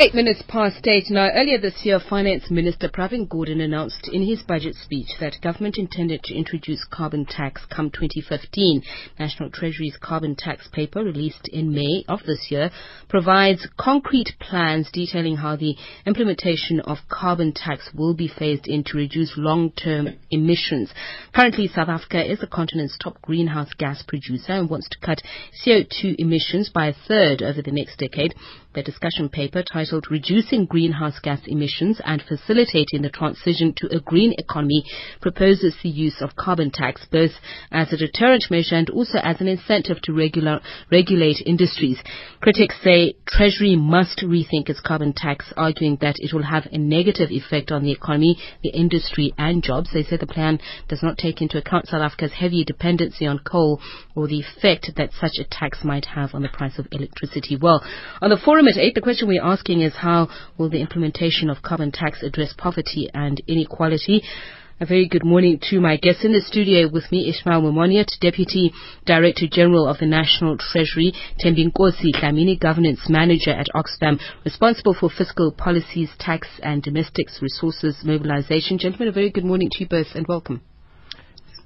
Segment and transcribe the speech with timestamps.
[0.00, 1.06] Eight minutes past eight.
[1.10, 5.76] Now, earlier this year, Finance Minister Pravin Gordhan announced in his budget speech that government
[5.76, 8.84] intended to introduce carbon tax come 2015.
[9.18, 12.70] National Treasury's carbon tax paper, released in May of this year,
[13.08, 15.74] provides concrete plans detailing how the
[16.06, 20.94] implementation of carbon tax will be phased in to reduce long-term emissions.
[21.34, 25.22] Currently, South Africa is the continent's top greenhouse gas producer and wants to cut
[25.66, 28.36] CO2 emissions by a third over the next decade.
[28.74, 34.34] The discussion paper titled Reducing Greenhouse Gas Emissions and Facilitating the Transition to a Green
[34.36, 34.84] Economy
[35.22, 37.30] proposes the use of carbon tax both
[37.72, 40.60] as a deterrent measure and also as an incentive to regular,
[40.92, 41.98] regulate industries.
[42.42, 47.30] Critics say Treasury must rethink its carbon tax, arguing that it will have a negative
[47.30, 49.90] effect on the economy, the industry and jobs.
[49.94, 53.80] They say the plan does not take into account South Africa's heavy dependency on coal
[54.14, 57.56] or the effect that such a tax might have on the price of electricity.
[57.56, 57.82] Well,
[58.20, 61.62] on the forum at 8, the question we're asking is how will the implementation of
[61.62, 64.22] carbon tax address poverty and inequality?
[64.80, 68.72] A very good morning to my guests in the studio with me, Ishmael Momoniat, Deputy
[69.06, 75.50] Director General of the National Treasury, Thembinkosi Dlamini, Governance Manager at Oxfam, responsible for fiscal
[75.50, 78.78] policies, tax and domestic resources mobilization.
[78.78, 80.60] Gentlemen, a very good morning to you both and welcome.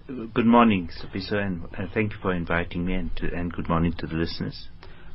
[0.06, 4.06] Good morning, Tsepiso, and thank you for inviting me, and, to, and good morning to
[4.06, 4.68] the listeners.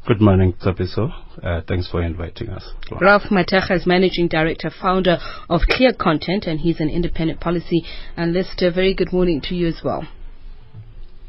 [0.08, 1.11] Good morning, Tsepiso.
[1.44, 2.63] Uh, thanks for inviting us.
[3.02, 5.17] Ralph Mathekga is Managing Director, Founder
[5.49, 7.83] of Clear Content, and he's an independent policy
[8.16, 8.61] analyst.
[8.61, 10.08] A very good morning to you as well.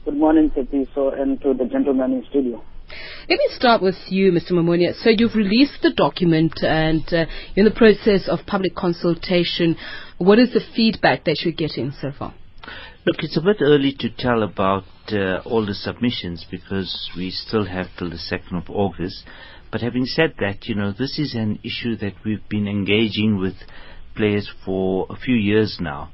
[0.05, 2.63] Good morning, Tsepiso, and to the gentleman in studio.
[3.29, 4.53] Let me start with you, Mr.
[4.53, 5.03] Momoniat.
[5.03, 7.27] So you've released the document and uh,
[7.57, 9.77] in the process of public consultation.
[10.19, 12.33] What is the feedback that you're getting so far?
[13.09, 17.65] Look, it's a bit early to tell about uh, all the submissions because we still
[17.65, 19.25] have till the 2nd of August.
[19.73, 23.55] But having said that, you know, this is an issue that we've been engaging with
[24.15, 26.11] players for a few years now.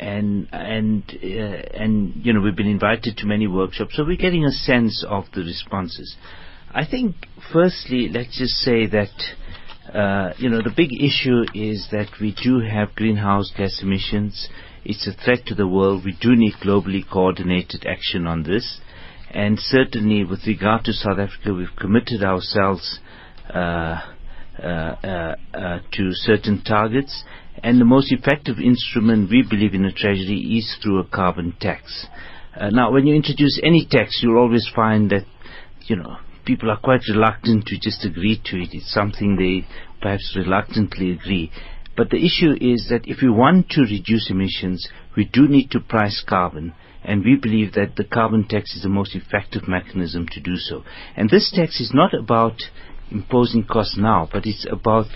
[0.00, 4.44] And and uh, and you know we've been invited to many workshops, so we're getting
[4.44, 6.16] a sense of the responses.
[6.74, 7.14] I think,
[7.52, 12.58] firstly, let's just say that uh, you know the big issue is that we do
[12.58, 14.48] have greenhouse gas emissions
[14.84, 16.04] it's a threat to the world.
[16.04, 18.80] We do need globally coordinated action on this.
[19.30, 23.00] And certainly with regard to South Africa, we've committed ourselves
[23.52, 24.00] uh,
[24.58, 27.24] uh, uh, uh, to certain targets.
[27.62, 32.06] And the most effective instrument we believe in the Treasury is through a carbon tax.
[32.54, 35.24] Uh, now, when you introduce any tax, you'll always find that,
[35.86, 38.70] you know, people are quite reluctant to just agree to it.
[38.72, 39.66] It's something they
[40.00, 41.50] perhaps reluctantly agree.
[41.96, 45.80] But the issue is that if we want to reduce emissions, we do need to
[45.80, 46.74] price carbon.
[47.04, 50.84] And we believe that the carbon tax is the most effective mechanism to do so.
[51.16, 52.62] And this tax is not about
[53.10, 55.06] imposing costs now, but it's about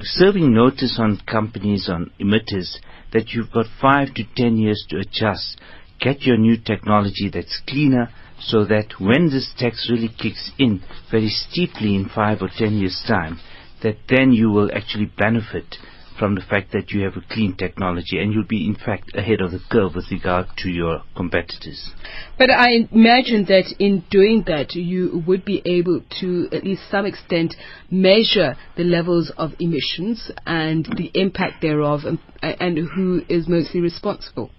[0.00, 2.78] serving notice on companies, on emitters,
[3.12, 5.60] that you've got five to ten years to adjust.
[6.00, 11.28] Get your new technology that's cleaner, so that when this tax really kicks in very
[11.28, 13.40] steeply in five or ten years' time,
[13.82, 15.76] that then you will actually benefit
[16.18, 19.40] from the fact that you have a clean technology and you'll be in fact ahead
[19.40, 21.90] of the curve with regard to your competitors.
[22.38, 27.06] But I imagine that in doing that you would be able to at least some
[27.06, 27.54] extent
[27.90, 34.50] measure the levels of emissions and the impact thereof and, and who is mostly responsible.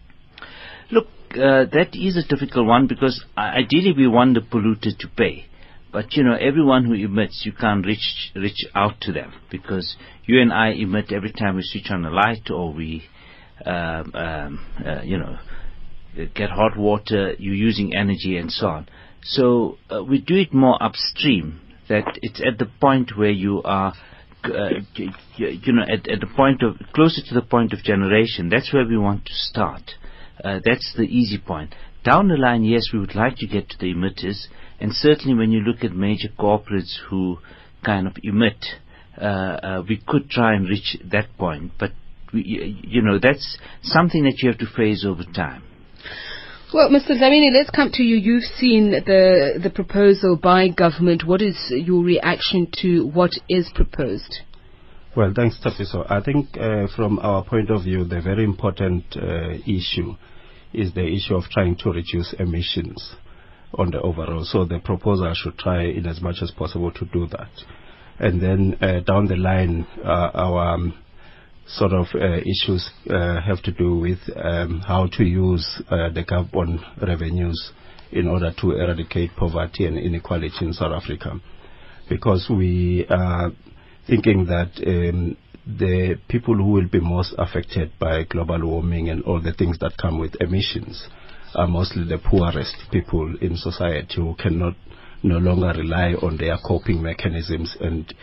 [0.91, 5.46] Look, uh, that is a difficult one because ideally we want the polluter to pay.
[5.91, 10.41] But you know, everyone who emits, you can't reach reach out to them because you
[10.41, 13.03] and I emit every time we switch on a light or we,
[13.65, 15.37] um, um, uh, you know,
[16.35, 17.33] get hot water.
[17.39, 18.89] You're using energy and so on.
[19.23, 21.61] So uh, we do it more upstream.
[21.89, 23.93] That it's at the point where you are.
[24.43, 24.69] Uh,
[25.35, 28.85] you know, at, at the point of closer to the point of generation, that's where
[28.85, 29.81] we want to start.
[30.43, 31.73] Uh, that's the easy point.
[32.03, 34.47] Down the line, yes, we would like to get to the emitters,
[34.79, 37.39] and certainly when you look at major corporates who
[37.85, 38.65] kind of emit,
[39.19, 41.71] uh, uh, we could try and reach that point.
[41.79, 41.91] But,
[42.33, 45.63] we, you know, that's something that you have to phase over time.
[46.73, 47.11] Well, Mr.
[47.11, 48.17] Dlamini, let's come to you.
[48.17, 51.25] You've seen the the proposal by government.
[51.25, 54.39] What is your reaction to what is proposed?
[55.15, 56.05] Well, thanks, Tafiso.
[56.11, 60.15] I think uh, from our point of view, the very important uh, issue
[60.77, 63.15] is the issue of trying to reduce emissions
[63.73, 64.45] on the overall.
[64.45, 67.49] So the proposal should try in as much as possible to do that.
[68.19, 70.93] And then uh, down the line, uh, our um,
[71.67, 76.23] sort of uh, issues uh, have to do with um, how to use uh, the
[76.23, 77.71] carbon revenues
[78.11, 81.39] in order to eradicate poverty and inequality in South Africa.
[82.09, 83.51] Because we are
[84.07, 85.35] thinking that um,
[85.67, 89.97] the people who will be most affected by global warming and all the things that
[90.01, 91.07] come with emissions
[91.55, 94.75] are mostly the poorest people in society who cannot
[95.23, 98.13] no longer rely on their coping mechanisms and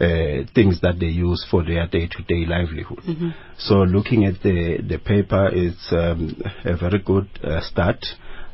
[0.00, 2.98] uh, things that they use for their day-to-day livelihood.
[2.98, 3.30] Mm-hmm.
[3.58, 8.04] So looking at the, the paper, it's um, a very good uh, start.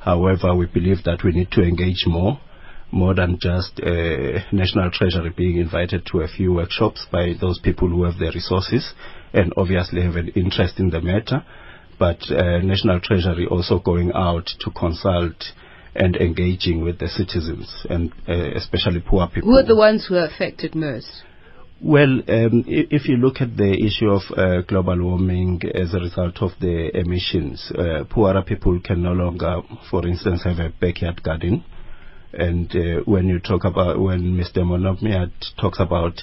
[0.00, 2.41] However, we believe that we need to engage more,
[2.90, 7.88] more than just uh, National Treasury being invited to a few workshops by those people
[7.88, 8.93] who have the resources
[9.32, 11.44] and obviously have an interest in the matter.
[11.99, 15.52] But uh, National Treasury also going out to consult
[15.94, 19.50] and engaging with the citizens and uh, especially poor people.
[19.50, 21.25] Who are the ones who are affected most?
[21.81, 26.43] Well, um, if you look at the issue of uh, global warming as a result
[26.43, 31.64] of the emissions, uh, poorer people can no longer, for instance, have a backyard garden.
[32.32, 34.58] And uh, when you talk about, when Mr.
[34.58, 35.30] Monomia
[35.60, 36.20] talks about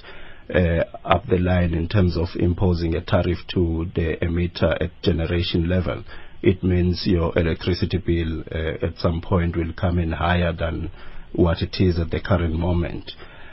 [0.53, 5.67] uh, up the line in terms of imposing a tariff to the emitter at generation
[5.67, 6.03] level,
[6.43, 10.91] it means your electricity bill uh, at some point will come in higher than
[11.33, 13.11] what it is at the current moment.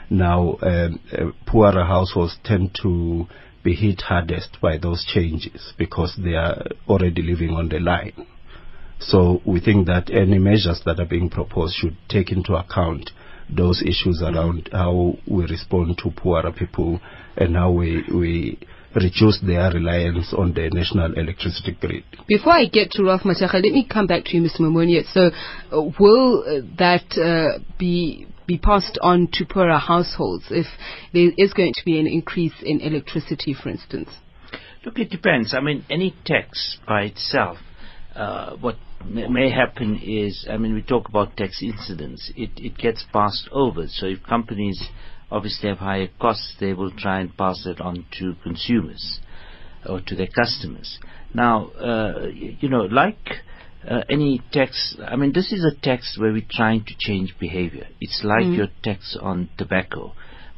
[0.09, 3.25] Now, um, uh, poorer households tend to
[3.63, 8.27] be hit hardest by those changes because they are already living on the line.
[9.07, 13.11] So we think that any measures that are being proposed should take into account
[13.49, 16.99] those issues around how we respond to poorer people
[17.35, 18.59] and how we, we
[18.95, 22.03] reduce their reliance on the national electricity grid.
[22.27, 24.61] Before I get to Ralph Mashaka, let me come back to you, Mr.
[24.61, 25.11] Momoniat.
[25.11, 25.31] So,
[25.75, 30.65] uh, will uh, that uh, be be passed on to poorer households if
[31.13, 34.09] there is going to be an increase in electricity, for instance?
[34.85, 35.53] Look, it depends.
[35.53, 37.57] I mean, any tax by itself,
[38.15, 42.31] uh, what may happen is, I mean, we talk about tax incidence.
[42.35, 43.87] It, it gets passed over.
[43.87, 44.81] So if companies
[45.31, 49.19] obviously have higher costs, they will try and pass it on to consumers
[49.87, 50.99] or to their customers.
[51.33, 53.17] Now, uh, you know, like
[53.89, 57.87] uh, any tax, I mean, this is a tax where we're trying to change behavior.
[57.99, 58.57] It's like mm.
[58.57, 60.13] your tax on tobacco.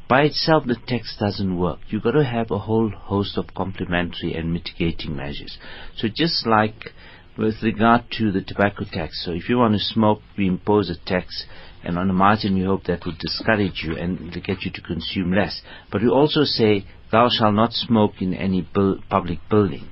[0.08, 1.80] By itself, the tax doesn't work.
[1.88, 5.58] You've got to have a whole host of complementary and mitigating measures.
[5.96, 6.92] So just like
[7.38, 10.96] with regard to the tobacco tax, so if you want to smoke, we impose a
[11.06, 11.44] tax
[11.84, 15.32] and on the margin we hope that would discourage you and get you to consume
[15.32, 15.62] less.
[15.92, 18.66] But we also say, thou shalt not smoke in any
[19.08, 19.88] public building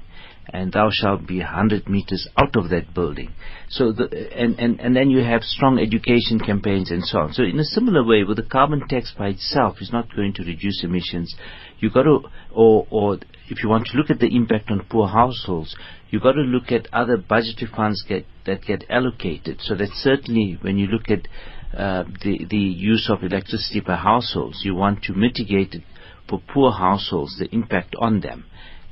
[0.52, 3.32] and thou shalt be 100 meters out of that building.
[3.68, 4.04] So the,
[4.36, 7.32] and, and, and then you have strong education campaigns and so on.
[7.32, 10.44] So in a similar way, with the carbon tax by itself is not going to
[10.44, 11.34] reduce emissions.
[11.78, 12.20] You got to,
[12.52, 13.18] or, or
[13.48, 15.74] if you want to look at the impact on poor households,
[16.14, 19.58] you've got to look at other budgetary funds get, that get allocated.
[19.60, 21.26] So that certainly when you look at
[21.76, 24.60] uh, the, the use of electricity by households.
[24.64, 25.82] You want to mitigate it
[26.28, 28.44] for poor households, the impact on them.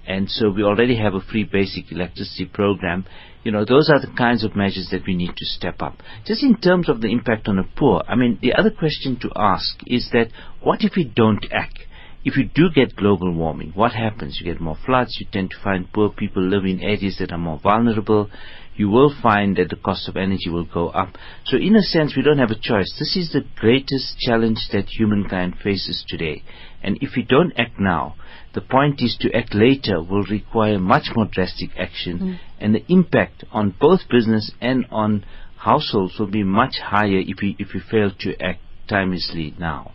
[0.05, 3.07] And so we already have a free basic electricity program.
[3.45, 5.99] You know, those are the kinds of measures that we need to step up.
[6.27, 9.31] Just in terms of the impact on the poor, I mean, the other question to
[9.37, 10.31] ask is that
[10.61, 11.79] what if we don't act?
[12.25, 14.39] If you do get global warming, what happens?
[14.39, 17.39] You get more floods, you tend to find poor people live in areas that are
[17.39, 18.31] more vulnerable,
[18.75, 21.17] you will find that the cost of energy will go up.
[21.45, 22.95] So in a sense, we don't have a choice.
[22.99, 26.43] This is the greatest challenge that humankind faces today.
[26.83, 28.15] And if we don't act now,
[28.55, 32.39] the point is to act later will require much more drastic action mm.
[32.61, 35.25] and the impact on both business and on
[35.57, 39.93] households will be much higher if we, if we fail to act timelessly now.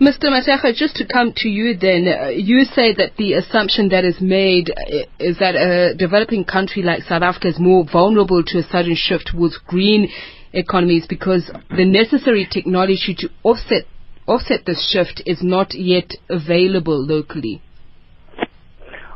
[0.00, 0.24] Mr.
[0.24, 4.20] Mashaka, just to come to you then, uh, you say that the assumption that is
[4.20, 8.62] made uh, is that a developing country like South Africa is more vulnerable to a
[8.62, 10.10] sudden shift towards green
[10.52, 13.84] economies because the necessary technology to offset
[14.26, 17.62] offset this shift is not yet available locally.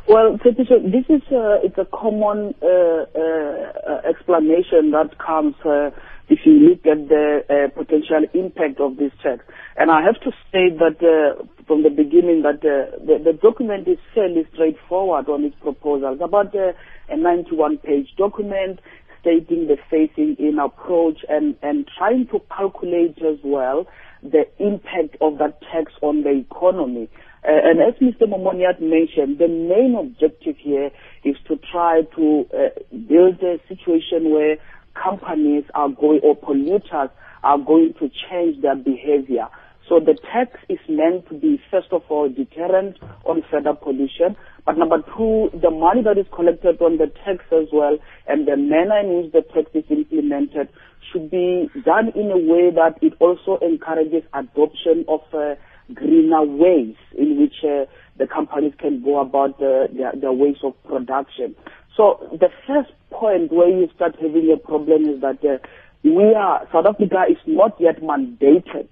[0.07, 5.91] Well, this is a, it's a common uh, uh, explanation that comes uh,
[6.31, 9.43] if you look at the uh, potential impact of this tax.
[9.75, 13.85] And I have to say that uh, from the beginning that uh, the, the, document
[13.89, 16.19] is fairly straightforward on its proposals.
[16.23, 16.71] About uh,
[17.09, 18.79] a 91-page document
[19.19, 23.85] stating the phasing in approach and, and trying to calculate as well
[24.23, 27.09] the impact of that tax on the economy.
[27.43, 28.23] Uh, and as Mr.
[28.23, 30.91] Momoniat mentioned, the main objective here
[31.25, 32.69] is to try to uh,
[33.09, 34.57] build a situation where
[34.93, 37.09] companies are going or polluters
[37.43, 39.47] are going to change their behavior.
[39.89, 44.37] So the tax is meant to be, first of all, deterrent on further pollution.
[44.65, 48.55] But number two, the money that is collected on the tax as well and the
[48.55, 50.69] manner in which the tax is implemented
[51.11, 55.55] should be done in a way that it also encourages adoption of uh,
[55.93, 57.83] greener ways in which uh,
[58.17, 61.55] the companies can go about the, their, their ways of production.
[61.95, 65.57] So the first point where you start having a problem is that uh,
[66.03, 68.87] we are South Africa is not yet mandated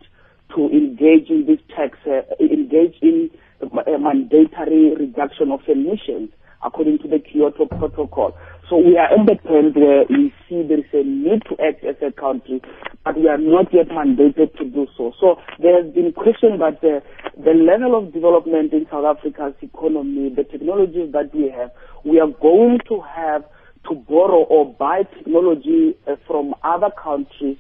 [0.56, 3.30] to engage in this tax, uh, engage in
[3.62, 6.30] a mandatory reduction of emissions
[6.64, 8.38] according to the Kyoto Protocol.
[8.70, 11.84] So we are in the point where we see there is a need to act
[11.84, 12.62] as a country,
[13.04, 15.14] but we are not yet mandated to do so.
[15.20, 17.02] So there has been question that the,
[17.38, 21.72] the level of development in South Africa's economy, the technologies that we have,
[22.04, 23.44] we are going to have
[23.90, 27.58] to borrow or buy technology uh, from other countries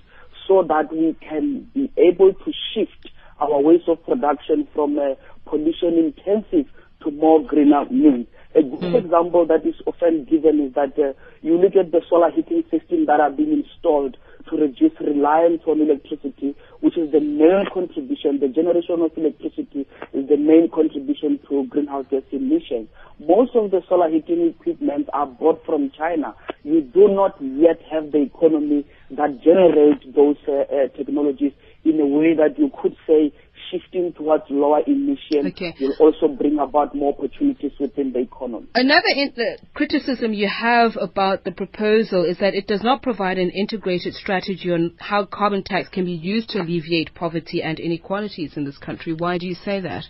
[0.47, 5.15] so that we can be able to shift our ways of production from a
[5.45, 6.69] pollution intensive
[7.03, 8.27] to more greener means.
[8.55, 8.95] A good mm.
[8.95, 13.05] example that is often given is that uh, you look at the solar heating system
[13.05, 14.17] that are being installed
[14.49, 18.39] to reduce reliance on electricity, which is the main contribution.
[18.39, 22.87] The generation of electricity is the main contribution to greenhouse gas emissions.
[23.19, 26.33] Most of the solar heating equipment are bought from China.
[26.63, 31.53] You do not yet have the economy that generates those uh, uh, technologies
[31.85, 33.31] in a way that you could say
[33.71, 35.73] shifting towards lower emissions okay.
[35.79, 38.67] will also bring about more opportunities within the economy.
[38.75, 39.33] Another in-
[39.73, 44.71] criticism you have about the proposal is that it does not provide an integrated strategy
[44.71, 49.13] on how carbon tax can be used to alleviate poverty and inequalities in this country.
[49.13, 50.05] Why do you say that?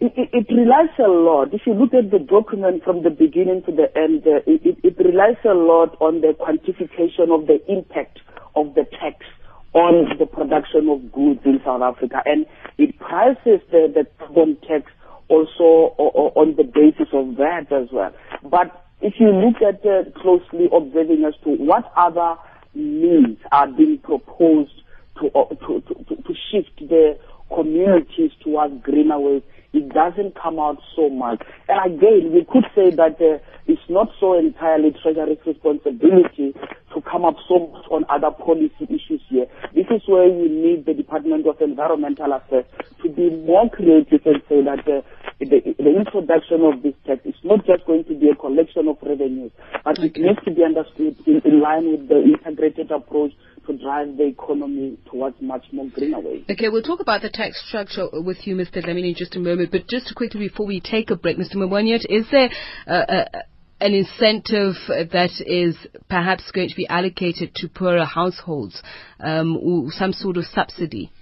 [0.00, 1.52] It, it, it, relies a lot.
[1.52, 4.96] If you look at the document from the beginning to the end, uh, it, it,
[4.96, 8.20] relies a lot on the quantification of the impact
[8.54, 9.26] of the tax
[9.74, 12.46] on the production of goods in South Africa, and
[12.78, 14.90] it prices the, the carbon tax
[15.28, 15.94] also
[16.34, 18.12] on the basis of that as well.
[18.42, 22.36] But if you look at uh, closely observing as to what other
[22.74, 24.72] means are being proposed
[25.20, 27.18] to, uh, to, to, to shift the
[27.54, 31.42] communities towards greener ways, it doesn't come out so much.
[31.68, 36.54] And again, we could say that uh, it's not so entirely Treasury's responsibility
[36.94, 39.46] to come up so much on other policy issues here.
[39.74, 42.64] This is where you need the Department of Environmental Affairs
[43.02, 45.02] to be more creative and say that uh,
[45.38, 48.96] the, the, introduction of this tax is not just going to be a collection of
[49.02, 49.52] revenues,
[49.84, 50.08] but okay.
[50.08, 53.32] it needs to be understood in, in line with the integrated approach
[53.68, 56.44] to drive the economy towards much more greener ways.
[56.50, 58.84] Okay, we'll talk about the tax structure with you, Mr.
[58.84, 59.70] Dlamini, in just a moment.
[59.70, 61.56] But just quickly before we take a break, Mr.
[61.56, 62.50] Mwanyat, is there
[62.86, 65.76] uh, a, an incentive that is
[66.08, 68.82] perhaps going to be allocated to poorer households
[69.20, 71.12] um, or some sort of subsidy?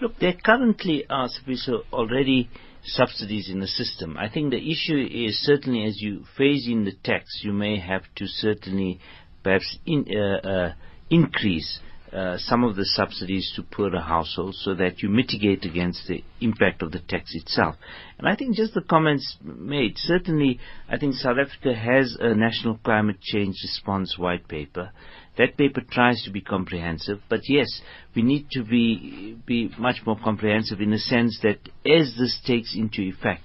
[0.00, 1.28] Look, there currently are
[1.92, 2.50] already
[2.84, 4.16] subsidies in the system.
[4.18, 8.02] I think the issue is certainly as you phase in the tax, you may have
[8.16, 9.00] to certainly
[9.42, 10.72] perhaps in, uh, uh,
[11.10, 11.80] increase
[12.12, 16.80] uh, some of the subsidies to poorer households so that you mitigate against the impact
[16.80, 17.74] of the tax itself.
[18.18, 22.78] And I think just the comments made, certainly I think South Africa has a national
[22.78, 24.92] climate change response white paper.
[25.36, 27.66] That paper tries to be comprehensive, but yes,
[28.14, 32.74] we need to be, be much more comprehensive in the sense that as this takes
[32.74, 33.42] into effect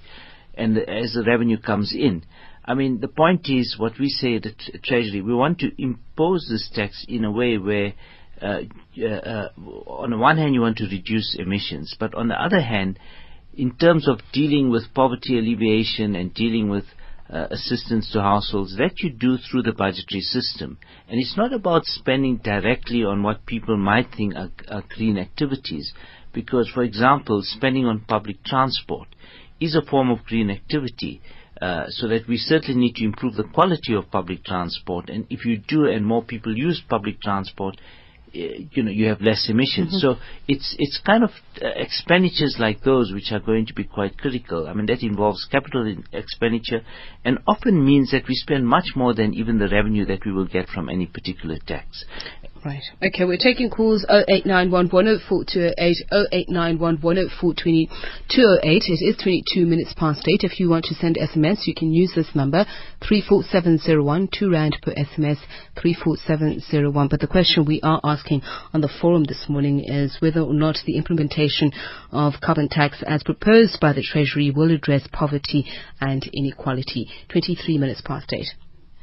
[0.54, 2.24] and as the revenue comes in,
[2.72, 6.48] I mean, the point is what we say at the Treasury, we want to impose
[6.50, 7.94] this tax in a way where
[8.42, 8.62] uh,
[8.98, 9.50] uh, uh,
[9.88, 12.98] on the one hand, you want to reduce emissions, but on the other hand,
[13.54, 16.86] in terms of dealing with poverty alleviation and dealing with
[17.30, 20.78] uh, assistance to households, that you do through the budgetary system.
[21.10, 25.94] And it's not about spending directly on what people might think are, are green activities,
[26.32, 29.10] because, for example, spending on public transport
[29.60, 31.22] is a form of green activity.
[31.62, 35.10] Uh, so that we certainly need to improve the quality of public transport.
[35.10, 37.76] And if you do, and more people use public transport,
[38.34, 38.40] uh,
[38.72, 39.90] you know you have less emissions.
[39.90, 40.16] Mm-hmm.
[40.16, 40.16] So
[40.48, 41.30] it's it's kind of
[41.62, 44.68] uh, expenditures like those which are going to be quite critical.
[44.68, 46.82] I mean that involves capital expenditure,
[47.24, 50.48] and often means that we spend much more than even the revenue that we will
[50.48, 52.06] get from any particular tax.
[52.64, 52.84] Right.
[53.02, 55.46] Okay, we're taking calls 0891 104
[55.80, 57.00] 0891
[58.62, 60.44] It is 22 minutes past 8.
[60.44, 62.68] If you want to send SMS, you can use this number
[63.08, 65.40] 34701, 2 Rand per SMS,
[65.82, 67.08] 34701.
[67.08, 68.44] But the question we are asking
[68.76, 71.72] on the forum this morning is whether or not the implementation
[72.12, 75.66] of carbon tax as proposed by the Treasury will address poverty
[76.00, 77.08] and inequality.
[77.30, 78.46] 23 minutes past 8.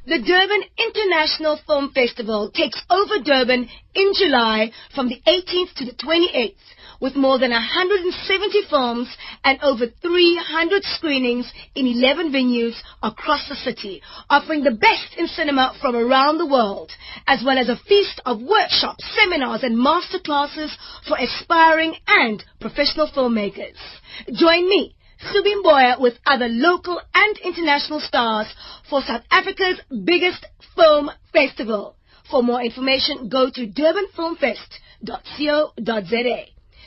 [0.08, 5.92] The Durban International Film Festival takes over Durban in July from the 18th to the
[5.92, 6.54] 28th
[6.98, 14.00] with more than 170 films and over 300 screenings in 11 venues across the city,
[14.30, 16.90] offering the best in cinema from around the world,
[17.26, 20.74] as well as a feast of workshops, seminars and masterclasses
[21.06, 23.76] for aspiring and professional filmmakers.
[24.32, 28.46] Join me Subin Boya with other local and international stars
[28.88, 30.46] for South Africa's biggest
[30.76, 31.96] film festival.
[32.30, 36.44] For more information, go to durbanfilmfest.co.za.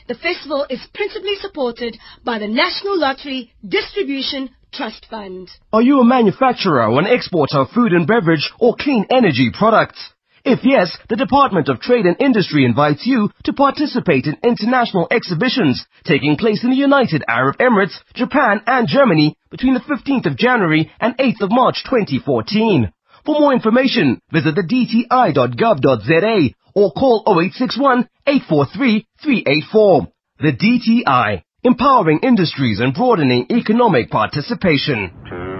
[0.08, 5.48] The festival is principally supported by the National Lottery Distribution Trust Fund.
[5.72, 10.11] Are you a manufacturer or an exporter of food and beverage or clean energy products?
[10.44, 15.86] If yes, the Department of Trade and Industry invites you to participate in international exhibitions
[16.04, 20.90] taking place in the United Arab Emirates, Japan and Germany between the 15th of January
[21.00, 22.92] and 8th of March 2014.
[23.24, 30.08] For more information, visit the dti.gov.za or call 0861 843 384.
[30.40, 35.51] The DTI, empowering industries and broadening economic participation.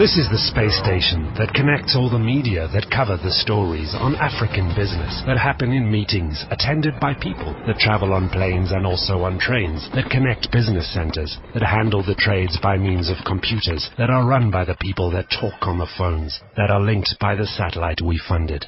[0.00, 4.16] This is the space station that connects all the media that cover the stories on
[4.16, 9.20] African business that happen in meetings attended by people that travel on planes and also
[9.28, 14.08] on trains that connect business centers that handle the trades by means of computers that
[14.08, 17.46] are run by the people that talk on the phones that are linked by the
[17.46, 18.64] satellite we funded.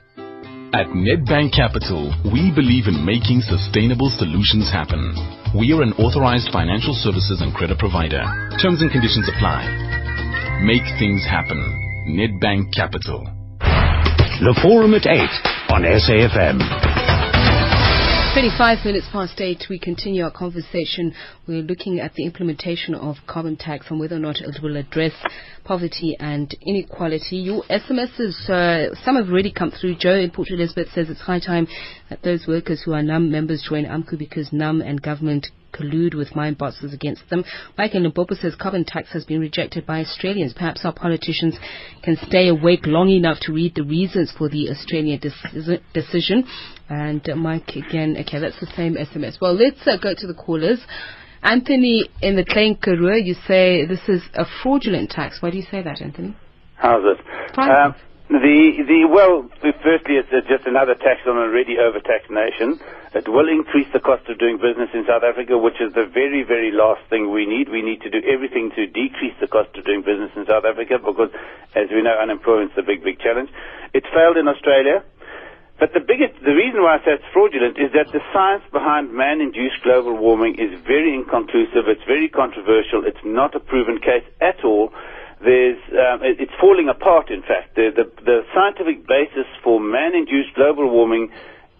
[0.76, 5.16] At Nedbank Capital, we believe in making sustainable solutions happen.
[5.56, 8.20] We are an authorized financial services and credit provider.
[8.60, 9.94] Terms and conditions apply.
[10.64, 11.60] Make things happen.
[12.08, 13.22] Nedbank Capital.
[13.60, 15.20] The Forum at 8
[15.68, 16.56] on SAFM.
[18.32, 21.14] 25 minutes past 8, we continue our conversation.
[21.46, 25.12] We're looking at the implementation of carbon tax and whether or not it will address
[25.64, 27.36] poverty and inequality.
[27.36, 29.96] Your SMSs, uh, some have already come through.
[29.96, 31.66] Joe in Port Elizabeth says it's high time
[32.08, 36.34] that those workers who are NUM members join AMCU because NUM and government collude with
[36.34, 37.44] mine bosses against them.
[37.76, 40.54] Michael Limpopo says carbon tax has been rejected by Australians.
[40.54, 41.56] Perhaps our politicians
[42.02, 45.20] can stay awake long enough to read the reasons for the Australian
[45.92, 46.44] decision.
[46.88, 49.40] And uh, Mike again, okay, that's the same SMS.
[49.40, 50.80] Well, let's uh, go to the callers.
[51.42, 55.42] Anthony in the Klein Karoo, you say this is a fraudulent tax.
[55.42, 56.34] Why do you say that, Anthony?
[56.76, 57.58] How's it?
[57.58, 57.94] Um,
[58.28, 62.80] the, the, well, firstly, it's just another tax on an already overtaxed nation.
[63.12, 66.42] It will increase the cost of doing business in South Africa, which is the very,
[66.42, 67.68] very last thing we need.
[67.68, 70.98] We need to do everything to decrease the cost of doing business in South Africa
[70.98, 71.30] because,
[71.76, 73.52] as we know, unemployment is a big, big challenge.
[73.92, 75.04] It's failed in Australia.
[75.78, 79.12] But the biggest, the reason why I say it's fraudulent is that the science behind
[79.12, 81.90] man-induced global warming is very inconclusive.
[81.90, 83.04] It's very controversial.
[83.04, 84.94] It's not a proven case at all.
[85.40, 87.30] There's, um, it, it's falling apart.
[87.30, 91.30] In fact, the, the, the scientific basis for man-induced global warming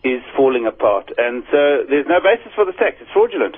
[0.05, 2.97] is falling apart, and so there's no basis for the tax.
[3.01, 3.57] It's fraudulent.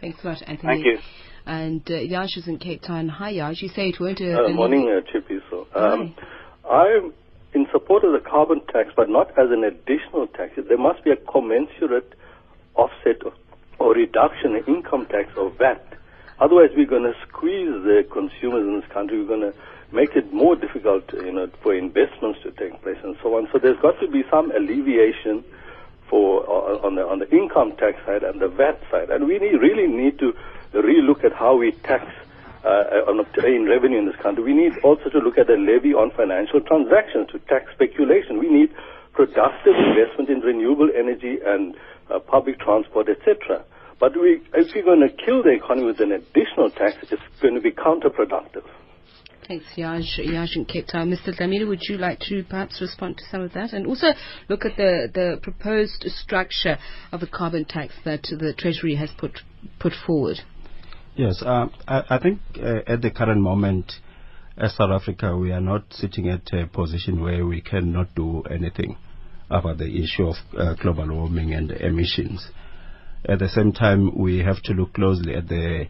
[0.00, 0.72] Thanks a lot, Anthony.
[0.72, 0.98] Thank you.
[1.46, 3.08] And uh, Yash is in Cape Town.
[3.08, 3.62] Hi, Yash.
[3.62, 4.20] You say it won't.
[4.20, 5.38] Uh, morning, uh, Chippy.
[5.50, 6.14] So, um,
[6.70, 7.12] I'm
[7.54, 10.52] in support of the carbon tax, but not as an additional tax.
[10.56, 12.14] There must be a commensurate
[12.74, 13.22] offset
[13.78, 15.84] or reduction in income tax or VAT.
[16.40, 19.20] Otherwise, we're going to squeeze the consumers in this country.
[19.20, 19.54] We're going to
[19.92, 23.48] make it more difficult, you know, for investments to take place and so on.
[23.52, 25.44] So there's got to be some alleviation
[26.08, 29.38] for uh, on the on the income tax side and the VAT side, and we
[29.38, 30.34] need, really need to
[30.74, 32.04] relook at how we tax
[32.64, 33.24] uh, on
[33.66, 34.42] revenue in this country.
[34.42, 38.38] We need also to look at the levy on financial transactions to tax speculation.
[38.38, 38.70] We need
[39.12, 41.76] productive investment in renewable energy and
[42.10, 43.64] uh, public transport, etc.
[44.04, 47.54] But we, if we're going to kill the economy with an additional tax, it's going
[47.54, 48.62] to be counterproductive.
[49.48, 50.18] Thanks, Yaj.
[50.18, 51.10] Yaj in Cape Town.
[51.10, 51.34] Mr.
[51.34, 53.72] Dlamini, would you like to perhaps respond to some of that?
[53.72, 54.08] And also
[54.50, 56.76] look at the, the proposed structure
[57.12, 59.40] of the carbon tax that the Treasury has put,
[59.80, 60.36] put forward.
[61.16, 63.90] Yes, uh, I, I, think uh, at the current moment,
[64.58, 68.98] as South Africa, we are not sitting at a position where we cannot do anything
[69.48, 72.50] about the issue of uh, global warming and emissions.
[73.26, 75.86] At the same time, we have to look closely at the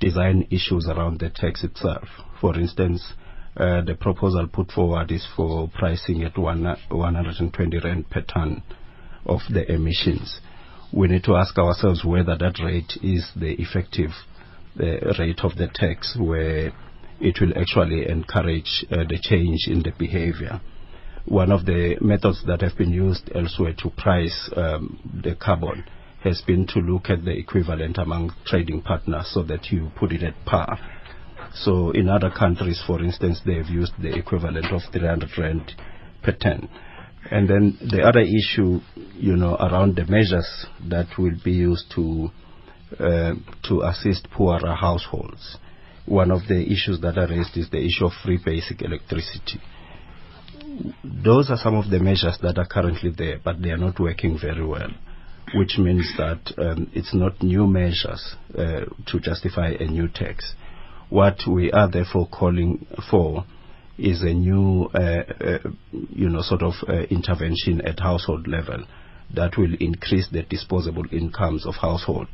[0.00, 2.08] design issues around the tax itself.
[2.40, 3.12] For instance,
[3.56, 8.64] uh, the proposal put forward is for pricing at one, 120 rand per ton
[9.26, 10.40] of the emissions.
[10.92, 14.10] We need to ask ourselves whether that rate is the effective
[14.74, 16.72] the rate of the tax where
[17.20, 20.60] it will actually encourage uh, the change in the behavior.
[21.26, 25.84] One of the methods that have been used elsewhere to price um, the carbon
[26.24, 30.22] has been to look at the equivalent among trading partners so that you put it
[30.22, 30.78] at par.
[31.54, 35.72] So in other countries, for instance, they have used the equivalent of 300 rand
[36.22, 36.68] per ton.
[37.30, 38.80] And then the other issue,
[39.14, 42.30] you know, around the measures that will be used to
[42.98, 45.56] uh, to assist poorer households.
[46.04, 49.60] One of the issues that are raised is the issue of free basic electricity.
[51.02, 54.38] Those are some of the measures that are currently there, but they are not working
[54.38, 54.90] very well,
[55.54, 60.54] which means that um, it's not new measures uh, to justify a new tax.
[61.10, 63.44] What we are therefore calling for
[63.98, 65.58] is a new, uh, uh,
[66.10, 68.84] you know, sort of uh, intervention at household level
[69.34, 72.28] that will increase the disposable incomes of household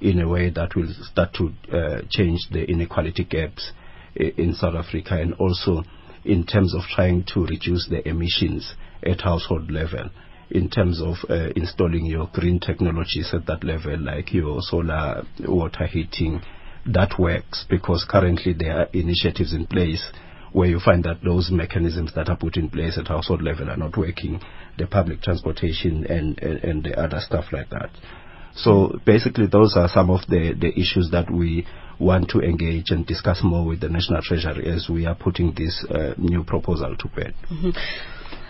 [0.00, 3.72] in a way that will start to uh, change the inequality gaps
[4.14, 5.82] in South Africa and also
[6.24, 10.10] in terms of trying to reduce the emissions at household level
[10.50, 15.86] in terms of uh, installing your green technologies at that level like your solar water
[15.86, 16.40] heating
[16.86, 20.10] that works because currently there are initiatives in place
[20.52, 23.76] where you find that those mechanisms that are put in place at household level are
[23.76, 24.40] not working,
[24.78, 27.90] the public transportation and, and, and the other stuff like that.
[28.54, 31.66] So basically, those are some of the, the issues that we
[32.00, 35.84] want to engage and discuss more with the National Treasury as we are putting this
[35.88, 37.34] uh, new proposal to bed.
[37.50, 37.70] Mm-hmm.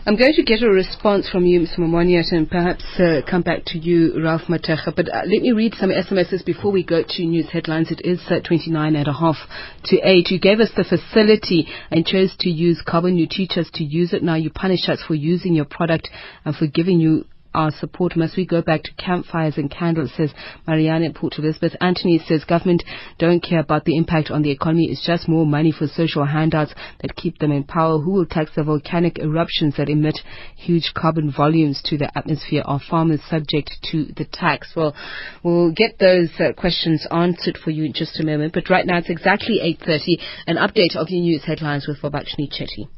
[0.07, 1.81] I'm going to get a response from you, Mr.
[1.81, 4.97] Momoniat, and perhaps uh, come back to you, Ralph Mathekga.
[4.97, 7.91] But uh, let me read some SMSs before we go to news headlines.
[7.91, 9.37] It is uh, 29 and a half
[9.85, 10.31] to 8.
[10.31, 13.19] You gave us the facility and chose to use carbon.
[13.19, 14.23] You teach us to use it.
[14.23, 16.09] Now you punish us for using your product
[16.47, 18.17] and for giving you our support.
[18.17, 20.33] Must we go back to campfires and candles, says
[20.67, 21.75] Marianne in Port Elizabeth.
[21.81, 22.83] Anthony says government
[23.19, 24.89] don't care about the impact on the economy.
[24.91, 27.99] It's just more money for social handouts that keep them in power.
[27.99, 30.19] Who will tax the volcanic eruptions that emit
[30.57, 32.63] huge carbon volumes to the atmosphere?
[32.65, 34.73] Are farmers subject to the tax?
[34.77, 34.95] Well,
[35.43, 38.55] we'll get those uh, questions answered for you in just a moment.
[38.55, 40.21] But right now it's exactly 8.30.
[40.47, 42.89] An update of your news headlines with Vabakshni Chetty.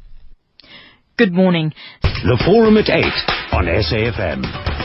[1.22, 1.72] Good morning.
[2.02, 3.04] The Forum at 8
[3.52, 4.81] on SAFM.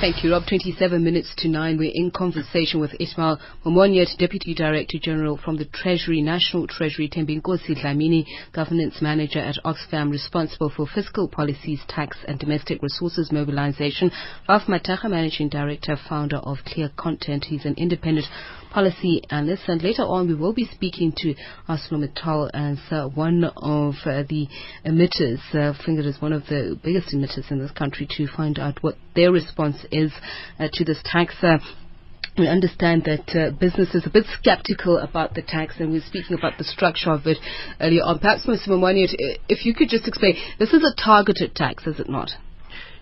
[0.00, 0.44] Thank you, Rob.
[0.46, 1.76] 27 minutes to 9.
[1.76, 7.82] We're in conversation with Ismail Momoniat, Deputy Director General from the Treasury, National Treasury, Thembinkosi
[7.82, 14.12] Dlamini, Governance Manager at Oxfam, responsible for fiscal policies, tax and domestic resources mobilization.
[14.48, 17.46] Ralph Mathekga, Managing Director, founder of Clear Content.
[17.46, 18.26] He's an independent
[18.70, 19.62] policy analyst.
[19.66, 21.34] And later on, we will be speaking to
[21.68, 24.46] ArcelorMittal as uh, one of uh, the
[24.86, 28.82] emitters, uh, it is one of the biggest emitters in this country, to find out
[28.82, 30.12] what their response is
[30.60, 31.34] uh, to this tax.
[31.42, 31.58] Uh,
[32.38, 36.06] we understand that uh, business is a bit skeptical about the tax, and we are
[36.06, 37.38] speaking about the structure of it
[37.80, 38.20] earlier on.
[38.20, 38.68] Perhaps, Mr.
[38.68, 39.10] Momoniat,
[39.48, 42.30] if you could just explain, this is a targeted tax, is it not?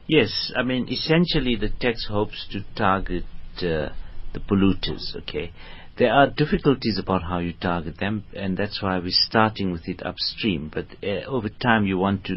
[0.06, 3.24] Yes, I mean, essentially the tax hopes to target
[3.58, 3.92] uh,
[4.32, 5.52] the polluters, okay?
[5.98, 10.00] There are difficulties about how you target them, and that's why we're starting with it
[10.02, 10.70] upstream.
[10.72, 12.36] But uh, over time, you want to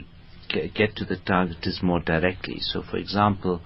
[0.49, 2.59] get to the targeters more directly.
[2.59, 3.61] So, for example,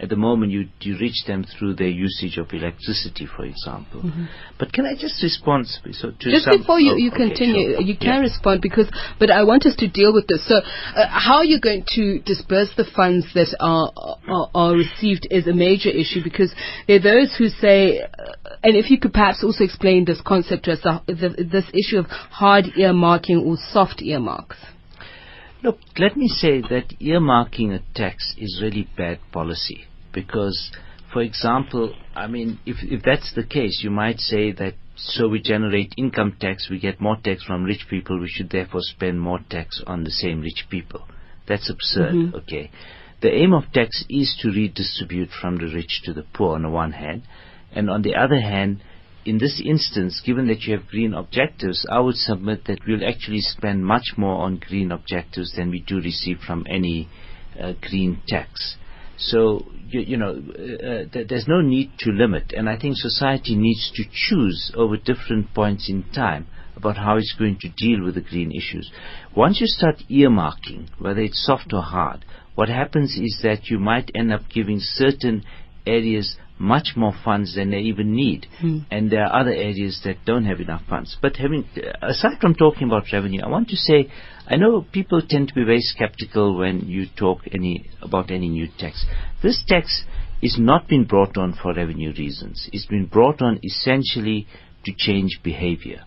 [0.00, 4.02] at the moment you, you reach them through their usage of electricity, for example.
[4.02, 4.24] Mm-hmm.
[4.58, 7.80] But can I just respond so to just some, before you, you okay, continue, sure.
[7.80, 8.20] you can yeah.
[8.20, 10.46] respond because, but I want us to deal with this.
[10.46, 15.26] So, uh, how are you going to disperse the funds that are, are, are received
[15.30, 16.54] is a major issue because
[16.86, 20.66] there are those who say, uh, and if you could perhaps also explain this concept
[20.66, 24.58] to us, uh, the, this issue of hard earmarking or soft earmarks.
[25.62, 30.70] Look, let me say that earmarking a tax is really bad policy because,
[31.12, 35.40] for example, I mean, if, if that's the case, you might say that so we
[35.40, 39.40] generate income tax, we get more tax from rich people, we should therefore spend more
[39.48, 41.06] tax on the same rich people.
[41.46, 42.36] That's absurd, mm-hmm.
[42.36, 42.70] okay?
[43.20, 46.68] The aim of tax is to redistribute from the rich to the poor on the
[46.68, 47.22] one hand,
[47.72, 48.82] and on the other hand,
[49.24, 53.40] in this instance, given that you have green objectives, I would submit that we'll actually
[53.40, 57.08] spend much more on green objectives than we do receive from any
[57.60, 58.76] uh, green tax.
[59.16, 63.56] So, you, you know, uh, th- there's no need to limit, and I think society
[63.56, 68.14] needs to choose over different points in time about how it's going to deal with
[68.14, 68.90] the green issues.
[69.36, 74.10] Once you start earmarking, whether it's soft or hard, what happens is that you might
[74.14, 75.44] end up giving certain
[75.84, 78.46] areas much more funds than they even need.
[78.60, 78.78] Hmm.
[78.90, 81.16] And there are other areas that don't have enough funds.
[81.20, 81.68] But having,
[82.02, 84.10] aside from talking about revenue, I want to say,
[84.46, 88.68] I know people tend to be very skeptical when you talk any, about any new
[88.78, 89.06] tax.
[89.42, 90.04] This tax
[90.42, 92.68] is not been brought on for revenue reasons.
[92.72, 94.46] It's been brought on essentially
[94.84, 96.04] to change behavior.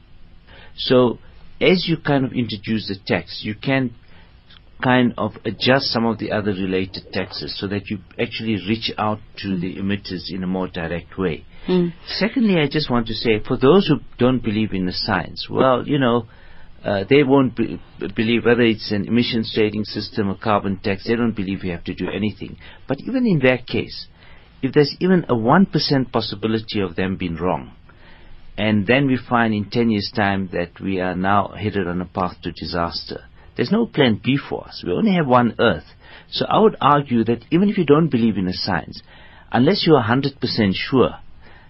[0.76, 1.20] So,
[1.60, 3.94] as you kind of introduce the tax, you can
[4.82, 9.20] kind of adjust some of the other related taxes so that you actually reach out
[9.38, 9.62] to mm.
[9.62, 11.46] the emitters in a more direct way.
[11.68, 11.94] Mm.
[12.08, 15.88] Secondly, I just want to say, for those who don't believe in the science, well,
[15.88, 16.28] you know,
[16.84, 17.80] uh, they won't be,
[18.16, 21.06] believe whether it's an emissions trading system or carbon tax.
[21.06, 22.58] They don't believe we have to do anything.
[22.88, 24.08] But even in that case,
[24.64, 27.74] if there's even a one percent possibility of them being wrong,
[28.58, 32.06] and then we find in ten years' time that we are now headed on a
[32.06, 34.84] path to disaster, there's no plan B for us.
[34.86, 35.86] We only have one Earth.
[36.30, 39.02] So I would argue that even if you don't believe in the science,
[39.52, 40.40] unless you are 100%
[40.74, 41.16] sure,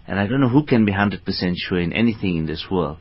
[0.07, 1.21] and I don't know who can be 100%
[1.57, 2.97] sure in anything in this world,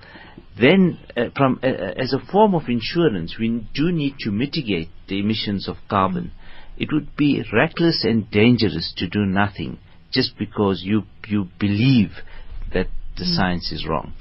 [0.59, 4.89] then uh, from, uh, uh, as a form of insurance, we do need to mitigate
[5.09, 6.33] the emissions of carbon.
[6.77, 9.79] It would be reckless and dangerous to do nothing
[10.13, 12.11] just because you, you believe
[12.73, 13.37] that the mm.
[13.37, 14.13] science is wrong.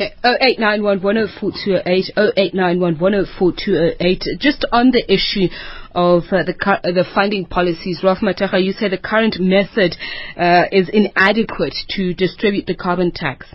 [0.00, 2.14] Okay, 0891104208,
[2.54, 4.38] 0891104208.
[4.38, 5.48] Just on the issue
[5.92, 9.96] of uh, the uh, the funding policies, Ralph Mathekga, you say the current method
[10.36, 13.48] uh, is inadequate to distribute the carbon tax.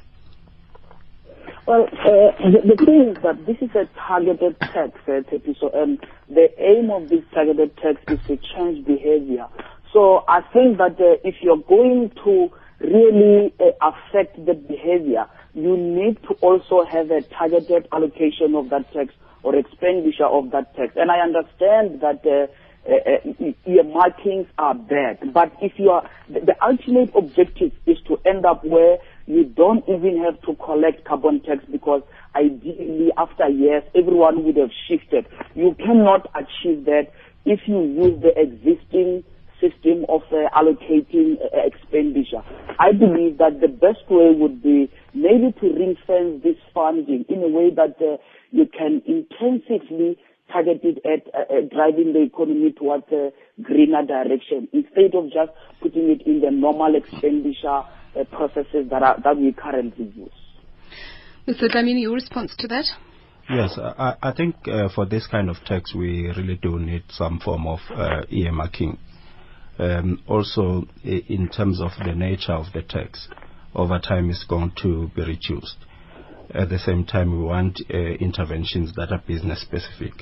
[1.66, 5.22] Well, uh, the, the, thing is that this is a targeted tax, uh,
[5.62, 9.48] so um, the aim of this targeted tax is to change behavior.
[9.94, 12.50] So I think that uh, if you're going to
[12.82, 18.92] really uh, affect the behavior, you need to also have a targeted allocation of that
[18.94, 19.14] tax
[19.44, 20.94] or expenditure of that tax.
[20.96, 22.48] And I understand that uh,
[22.90, 28.46] uh, earmarkings are bad, but if you are, the, the ultimate objective is to end
[28.46, 32.02] up where you don't even have to collect carbon tax because
[32.36, 35.26] ideally after years everyone would have shifted.
[35.56, 37.12] You cannot achieve that
[37.46, 39.24] if you use the existing
[39.64, 42.44] system of uh, allocating uh, expenditure.
[42.80, 47.44] I believe that the best way would be maybe to ring fence this funding in
[47.44, 48.18] a way that uh,
[48.52, 50.18] you can intensively
[50.52, 55.52] target it at uh, uh, driving the economy towards a greener direction instead of just
[55.82, 60.32] putting it in the normal expenditure uh, processes that are that we currently use.
[61.48, 61.70] Mr.
[61.70, 62.86] Dlamini, your response to that?
[63.50, 67.40] Yes, I, I think uh, for this kind of tax we really do need some
[67.40, 68.98] form of uh, earmarking
[70.28, 73.28] also, in terms of the nature of the tax,
[73.76, 75.78] over time is going to be reduced.
[76.54, 80.14] At the same time, we want uh, interventions that are business specific,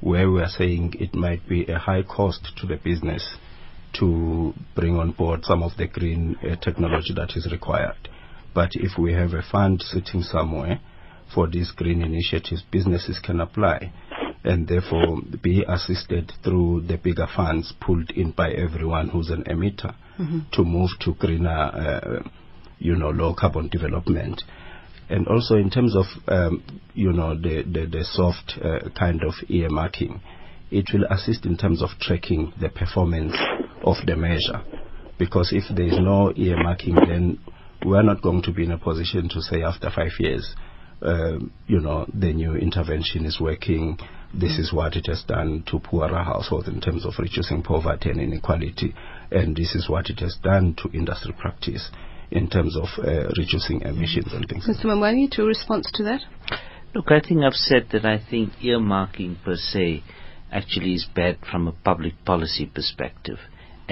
[0.00, 3.36] where we are saying it might be a high cost to the business
[3.94, 8.08] to bring on board some of the green uh, technology that is required.
[8.54, 10.80] But if we have a fund sitting somewhere
[11.34, 13.92] for these green initiatives, businesses can apply
[14.44, 19.94] and therefore be assisted through the bigger funds pulled in by everyone who's an emitter
[20.18, 20.40] mm-hmm.
[20.52, 22.22] to move to greener, uh,
[22.78, 24.42] you know, low carbon development.
[25.08, 29.34] And also in terms of, um, you know, the, the, the soft uh, kind of
[29.48, 30.20] earmarking,
[30.70, 33.36] it will assist in terms of tracking the performance
[33.84, 34.62] of the measure.
[35.18, 37.38] Because if there is no earmarking, then
[37.84, 40.56] we're not going to be in a position to say after five years,
[41.04, 43.98] uh, you know, the new intervention is working,
[44.34, 48.20] this is what it has done to poorer households in terms of reducing poverty and
[48.20, 48.94] inequality,
[49.30, 51.90] and this is what it has done to industry practice
[52.30, 54.66] in terms of uh, reducing emissions and things.
[54.66, 54.86] Mr.
[54.86, 56.20] Mamwani, to response to that?
[56.94, 60.02] Look, I think I've said that I think earmarking per se
[60.50, 63.38] actually is bad from a public policy perspective.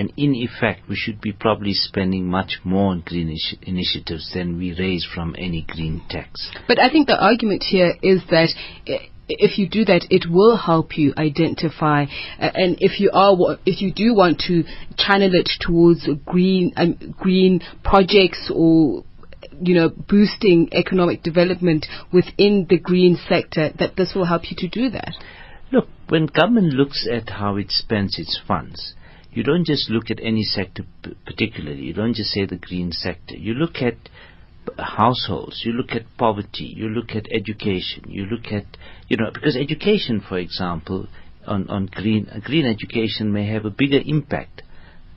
[0.00, 4.72] And in effect, we should be probably spending much more on green initiatives than we
[4.72, 6.50] raise from any green tax.
[6.66, 8.48] But I think the argument here is that
[9.28, 12.04] if you do that, it will help you identify.
[12.38, 14.64] Uh, and if you are, if you do want to
[14.96, 19.04] channel it towards green, um, green projects or
[19.60, 24.68] you know, boosting economic development within the green sector, that this will help you to
[24.68, 25.12] do that.
[25.70, 28.94] Look, when government looks at how it spends its funds,
[29.32, 30.84] you don't just look at any sector
[31.24, 31.82] particularly.
[31.82, 33.36] You don't just say the green sector.
[33.36, 33.94] You look at
[34.78, 38.64] households, you look at poverty, you look at education, you look at,
[39.08, 41.06] you know, because education, for example,
[41.46, 44.62] on, on green, green education may have a bigger impact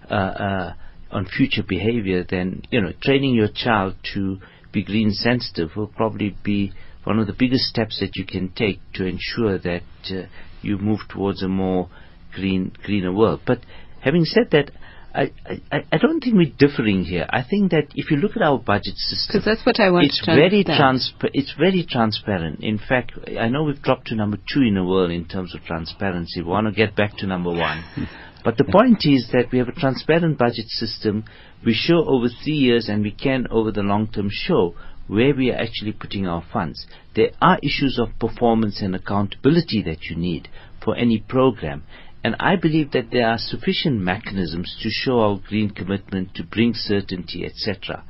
[0.10, 0.74] uh, uh,
[1.12, 4.38] on future behavior than, you know, training your child to
[4.72, 6.72] be green sensitive will probably be
[7.04, 10.24] one of the biggest steps that you can take to ensure that uh,
[10.62, 11.90] you move towards a more
[12.34, 13.42] green, greener world.
[13.46, 13.60] But
[14.04, 14.72] having said that,
[15.16, 15.32] I,
[15.72, 17.28] I, I don't think we're differing here.
[17.30, 20.06] I think that if you look at our budget system, because that's what I want
[20.06, 22.62] it's very transpa- It's very transparent.
[22.62, 25.62] In fact, I know we've dropped to number two in the world in terms of
[25.66, 26.42] transparency.
[26.42, 27.84] We want to get back to number one.
[28.44, 31.26] but the point is that we have a transparent budget system.
[31.64, 34.74] We show over three years, and we can over the long term show
[35.08, 36.88] where we are actually putting our funds.
[37.16, 40.48] There are issues of performance and accountability that you need
[40.84, 41.84] for any program.
[42.24, 46.74] And I believe that there are sufficient mechanisms to show our green commitment, to bring
[46.74, 48.04] certainty, etc.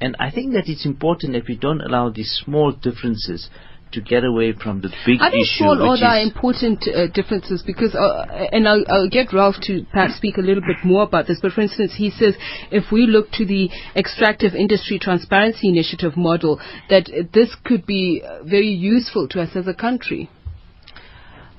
[0.00, 3.50] And I think that it's important that we don't allow these small differences
[3.92, 5.64] to get away from the big I think issue.
[5.64, 10.16] small which are important uh, differences because, uh, and I'll, I'll get Ralph to perhaps
[10.16, 11.38] speak a little bit more about this.
[11.40, 12.34] But for instance, he says
[12.70, 18.68] if we look to the extractive industry transparency initiative model, that this could be very
[18.68, 20.28] useful to us as a country.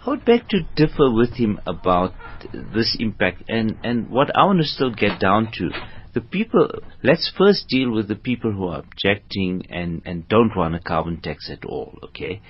[0.06, 2.14] I would beg to differ with him about
[2.54, 5.72] this impact, and and what I want to still get down to
[6.14, 6.70] the people,
[7.04, 11.22] let's first deal with the people who are objecting and, and don't want a carbon
[11.22, 12.42] tax at all, okay?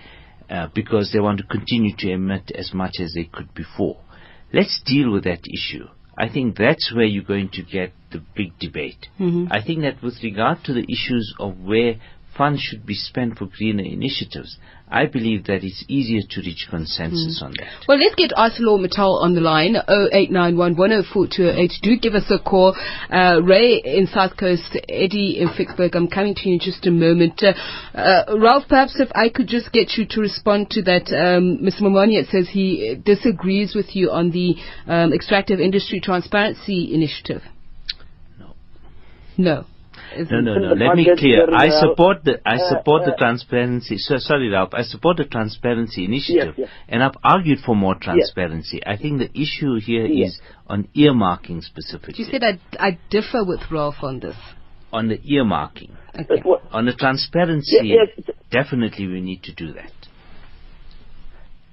[0.50, 4.00] Uh, because they want to continue to emit as much as they could before.
[4.54, 5.88] Let's deal with that issue.
[6.18, 9.08] I think that's where you're going to get the big debate.
[9.20, 9.52] Mm-hmm.
[9.52, 11.96] I think that with regard to the issues of where
[12.40, 14.58] funds should be spent for greener initiatives,
[14.90, 17.46] I believe that it's easier to reach consensus mm.
[17.46, 17.86] on that.
[17.86, 20.74] Well, let's get ArcelorMittal on the line, 0891
[21.84, 22.76] Do give us a call.
[23.12, 25.96] Uh, Ray in South Coast, Eddie in Ficksburg.
[25.96, 27.44] I'm coming to you in just a moment.
[27.44, 27.54] Uh,
[27.96, 31.12] uh, Ralph, perhaps if I could just get you to respond to that.
[31.12, 31.82] Um, Mr.
[31.82, 34.56] Momoniat says he disagrees with you on the
[34.88, 37.44] um, extractive industry transparency initiative.
[38.40, 38.56] No.
[39.38, 39.66] No.
[40.32, 40.74] No, no, no.
[40.74, 41.48] Let me clear.
[41.54, 43.98] I support the I uh, support the uh, transparency.
[43.98, 44.74] So, sorry, Ralph.
[44.74, 46.70] I support the transparency initiative, yes, yes.
[46.88, 48.82] and I've argued for more transparency.
[48.86, 48.98] Yes.
[48.98, 52.24] I think the issue here is on earmarking specifically.
[52.24, 54.36] You said I, I differ with Ralph on this.
[54.92, 55.92] On the earmarking.
[56.20, 56.42] Okay.
[56.72, 57.96] On the transparency,
[58.52, 59.92] definitely we need to do that.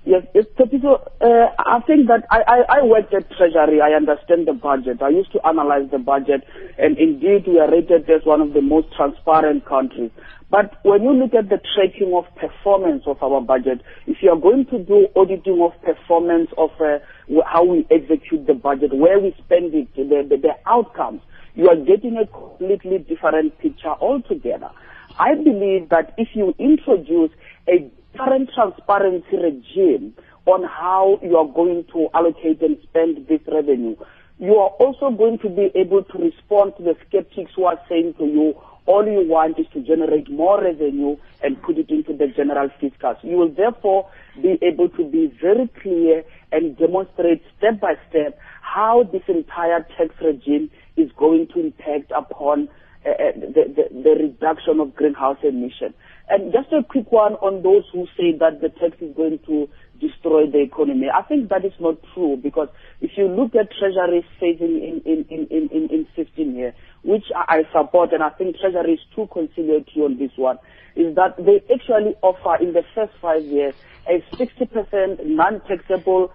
[0.07, 0.23] Yes,
[0.71, 3.81] people, uh, I think that I, I, I worked at Treasury.
[3.81, 5.03] I understand the budget.
[5.03, 6.47] I used to analyze the budget,
[6.79, 10.12] and indeed we are rated as one of the most transparent countries.
[10.49, 14.38] But when you look at the tracking of performance of our budget, if you are
[14.38, 16.99] going to do auditing of performance of uh,
[17.45, 21.21] how we execute the budget, where we spend it, the, the, the outcomes,
[21.57, 24.71] you are getting a completely different picture altogether.
[25.19, 27.33] I believe that if you introduce
[27.69, 30.15] a current transparency regime
[30.47, 33.97] on how you are going to allocate and spend this revenue,
[34.39, 38.15] you are also going to be able to respond to the skeptics who are saying
[38.19, 38.55] to you,
[38.87, 43.17] all you want is to generate more revenue and put it into the general fiscal.
[43.23, 44.09] You will therefore
[44.41, 50.15] be able to be very clear and demonstrate step by step how this entire tax
[50.23, 52.69] regime is going to impact upon
[53.05, 55.93] uh, uh the, the, the reduction of greenhouse emission.
[56.29, 59.69] And just a quick one on those who say that the tax is going to
[60.01, 61.07] destroy the economy.
[61.12, 62.69] I think that is not true because
[63.01, 67.62] if you look at Treasury saving in, in, in, in, in 15 years, which I
[67.73, 70.59] support and I think Treasury is too conciliatory on this one,
[70.97, 73.75] is that they actually offer in the first five years
[74.09, 76.33] a 60% non-taxable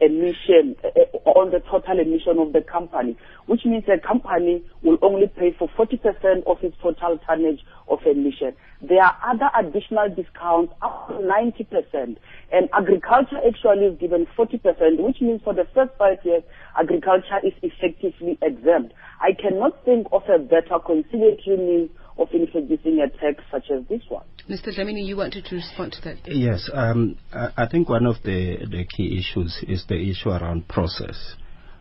[0.00, 0.76] emission
[1.24, 5.68] on the total emission of the company, which means a company will only pay for
[5.76, 8.54] 40% of its total tonnage of emission.
[8.80, 12.16] There are other additional discounts up to 90%,
[12.52, 16.42] and agriculture actually is given 40%, which means for the first five years,
[16.78, 18.94] agriculture is effectively exempt.
[19.20, 24.02] I cannot think of a better conciliatory means of introducing a tax such as this
[24.08, 24.24] one.
[24.48, 24.68] Mr.
[24.68, 26.16] Dlamini, you wanted to respond to that.
[26.26, 31.34] Yes, um, I, think one of the, the key issues is the issue around process.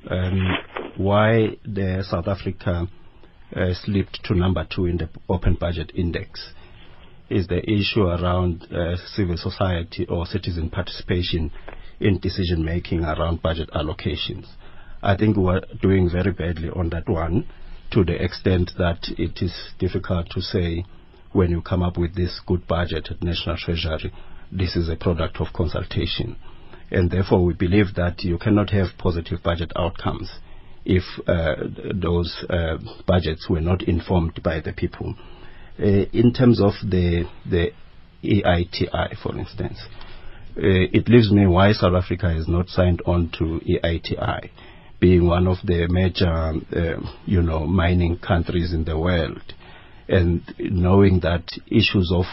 [0.10, 0.40] Um,
[0.98, 2.88] why the South Africa
[3.56, 6.54] uh, slipped to number two in the Open Budget Index
[7.30, 11.52] is the issue around uh, civil society or citizen participation
[12.00, 14.46] in decision making around budget allocations.
[15.02, 17.48] I think we're doing very badly on that one
[17.94, 20.84] to the extent that it is difficult to say
[21.32, 24.12] when you come up with this good budget at National Treasury,
[24.52, 26.36] this is a product of consultation.
[26.90, 30.32] And therefore, we believe that you cannot have positive budget outcomes
[30.86, 31.56] if uh,
[31.94, 32.78] those uh,
[33.08, 35.16] budgets were not informed by the people.
[35.80, 37.72] Uh, in terms of the, the
[38.24, 39.80] EITI, for instance,
[40.56, 44.50] uh, it leaves me why South Africa has not signed on to EITI
[45.04, 49.54] being one of the major, uh, you know, mining countries in the world,
[50.08, 52.24] and knowing that issues of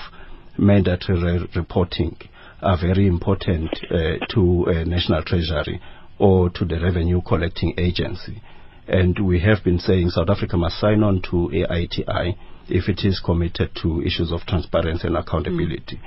[0.56, 2.16] mandatory reporting
[2.62, 5.80] are very important uh, to a national treasury
[6.20, 8.40] or to the revenue collecting agency.
[8.86, 12.36] And we have been saying South Africa must sign on to EITI
[12.68, 15.96] if it is committed to issues of transparency and accountability.
[15.96, 16.02] Mm.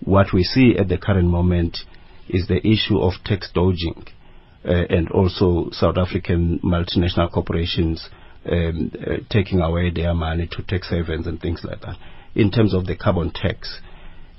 [0.00, 1.76] What we see at the current moment
[2.26, 4.15] is the issue of tax dodging uh,
[4.70, 8.08] and also South African multinational corporations
[8.50, 11.96] um, uh, taking away their money to tax havens and things like that.
[12.34, 13.80] In terms of the carbon tax,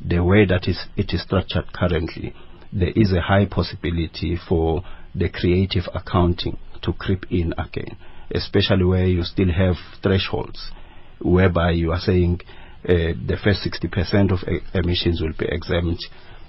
[0.05, 2.33] the way that is, it is structured currently,
[2.71, 4.83] there is a high possibility for
[5.15, 7.97] the creative accounting to creep in again,
[8.31, 10.71] especially where you still have thresholds
[11.19, 12.39] whereby you are saying
[12.87, 14.39] uh, the first 60% of
[14.73, 16.05] emissions will be exempt,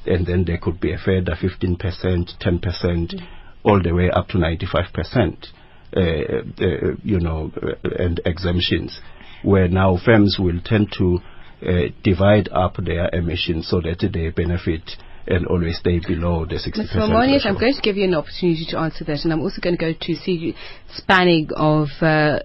[0.07, 3.29] and then there could be a further 15%, 10%, mm.
[3.64, 5.46] All the way up to 95%,
[5.96, 9.00] uh, uh, you know, uh, and exemptions,
[9.42, 11.18] where now firms will tend to
[11.66, 14.82] uh, divide up their emissions so that they benefit
[15.26, 16.78] and always stay below the 60%.
[16.78, 16.96] Mr.
[16.96, 19.76] Momoniat, I'm going to give you an opportunity to answer that, and I'm also going
[19.76, 20.54] to go to C.
[20.98, 22.40] Spanig of uh,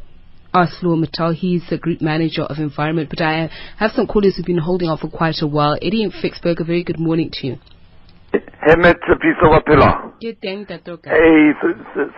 [0.53, 1.35] ArcelorMittal.
[1.35, 4.97] He's the group manager of environment, but I have some callers who've been holding on
[4.97, 5.75] for quite a while.
[5.81, 7.57] Eddie in Ficksburg, a very good morning to you.
[8.33, 10.13] Hemet Piso Wapila.
[10.19, 11.09] Good day, Tatoka.
[11.09, 11.51] Hey,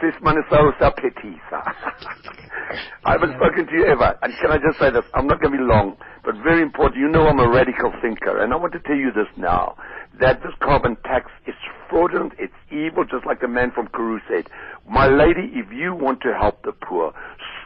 [0.01, 1.59] sis Manisausa Petisa.
[3.05, 4.17] I haven't spoken to you ever.
[4.21, 5.03] And can I just say this?
[5.13, 6.99] I'm not going to be long, but very important.
[6.99, 9.75] You know I'm a radical thinker, and I want to tell you this now
[10.19, 11.55] that this carbon tax is
[11.89, 14.47] fraudulent, it's evil, just like the man from Karoo said.
[14.89, 17.13] My lady, if you want to help the poor,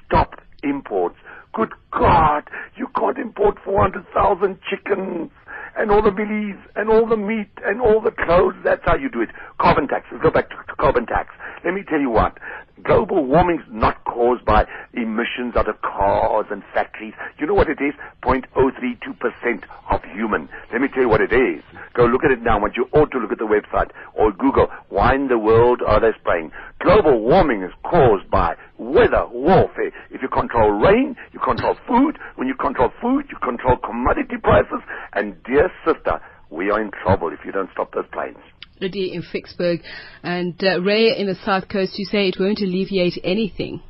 [0.06, 1.16] stop imports.
[1.54, 2.43] Good God,
[2.76, 5.32] you can't import 400,000 chickens
[5.78, 8.55] and all the billies and all the meat and all the clothes.
[8.63, 9.30] That's how you do it.
[9.59, 10.05] Carbon tax.
[10.11, 11.34] Let's go back to, to carbon tax.
[11.63, 12.38] Let me tell you what.
[12.84, 17.13] Global warming is not caused by emissions out of cars and factories.
[17.38, 17.93] You know what it is?
[18.23, 20.49] 0.032% of human.
[20.71, 21.63] Let me tell you what it is.
[21.93, 22.59] Go look at it now.
[22.59, 24.67] But you ought to look at the website or Google.
[24.89, 26.51] Why in the world are they spraying?
[26.80, 29.91] Global warming is caused by weather warfare.
[30.11, 32.17] If you control rain, you control food.
[32.36, 34.82] When you control food, you control commodity prices.
[35.13, 38.38] And dear sister, we are in trouble if you don't stop those planes.
[38.80, 39.82] Lydia in Ficksburg.
[40.23, 43.82] And uh, Ray in the South Coast, you say it won't alleviate anything.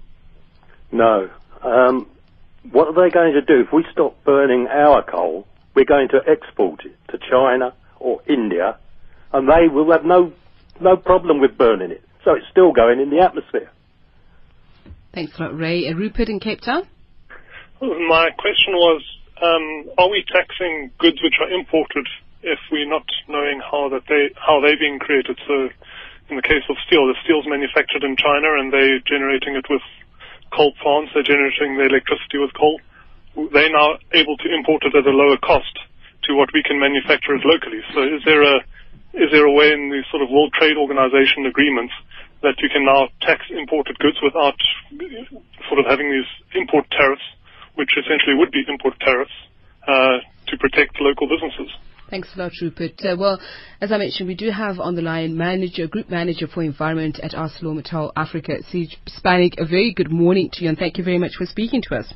[0.92, 1.30] No.
[1.64, 2.08] Um,
[2.72, 3.62] what are they going to do?
[3.62, 8.78] If we stop burning our coal, we're going to export it to China or India,
[9.34, 10.34] and they will have no,
[10.82, 12.04] no problem with burning it.
[12.24, 13.72] So it's still going in the atmosphere.
[15.14, 15.88] Thanks a lot, Ray.
[15.88, 16.84] Uh, Rupert in Cape Town?
[17.82, 19.02] My question was,
[19.42, 22.06] um, are we taxing goods which are imported
[22.42, 25.40] if we're not knowing how that they how they're being created.
[25.48, 25.70] So,
[26.30, 29.82] in the case of steel, the steel's manufactured in China and they're generating it with
[30.54, 31.12] coal plants.
[31.14, 32.80] They're generating the electricity with coal.
[33.52, 35.74] They're now able to import it at a lower cost
[36.30, 37.82] to what we can manufacture it locally.
[37.94, 38.64] So, is there a
[39.14, 41.94] is there a way in the sort of World Trade Organization agreements
[42.42, 44.56] that you can now tax imported goods without
[45.68, 47.26] sort of having these import tariffs,
[47.76, 49.34] which essentially would be import tariffs,
[49.88, 51.74] uh, to protect local businesses?
[52.10, 53.00] Thanks a lot, Rupert.
[53.06, 53.40] Uh, well,
[53.82, 57.32] as I mentioned, we do have on the line manager, group manager for environment at
[57.32, 59.60] ArcelorMittal Africa, Siege Spanik.
[59.60, 62.12] A very good morning to you, and thank you very much for speaking to us.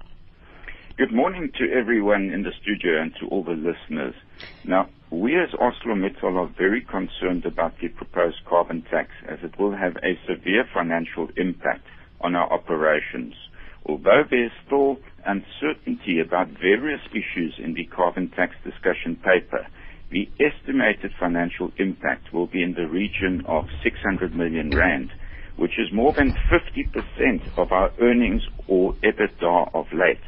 [0.97, 4.15] Good morning to everyone in the studio and to all the listeners.
[4.65, 9.75] Now, we as ArcelorMittal are very concerned about the proposed carbon tax as it will
[9.75, 11.85] have a severe financial impact
[12.21, 13.35] on our operations.
[13.85, 19.67] Although there's still uncertainty about various issues in the carbon tax discussion paper,
[20.13, 25.09] the estimated financial impact will be in the region of 600 million rand,
[25.57, 30.21] which is more than 50% of our earnings or EBITDA of late,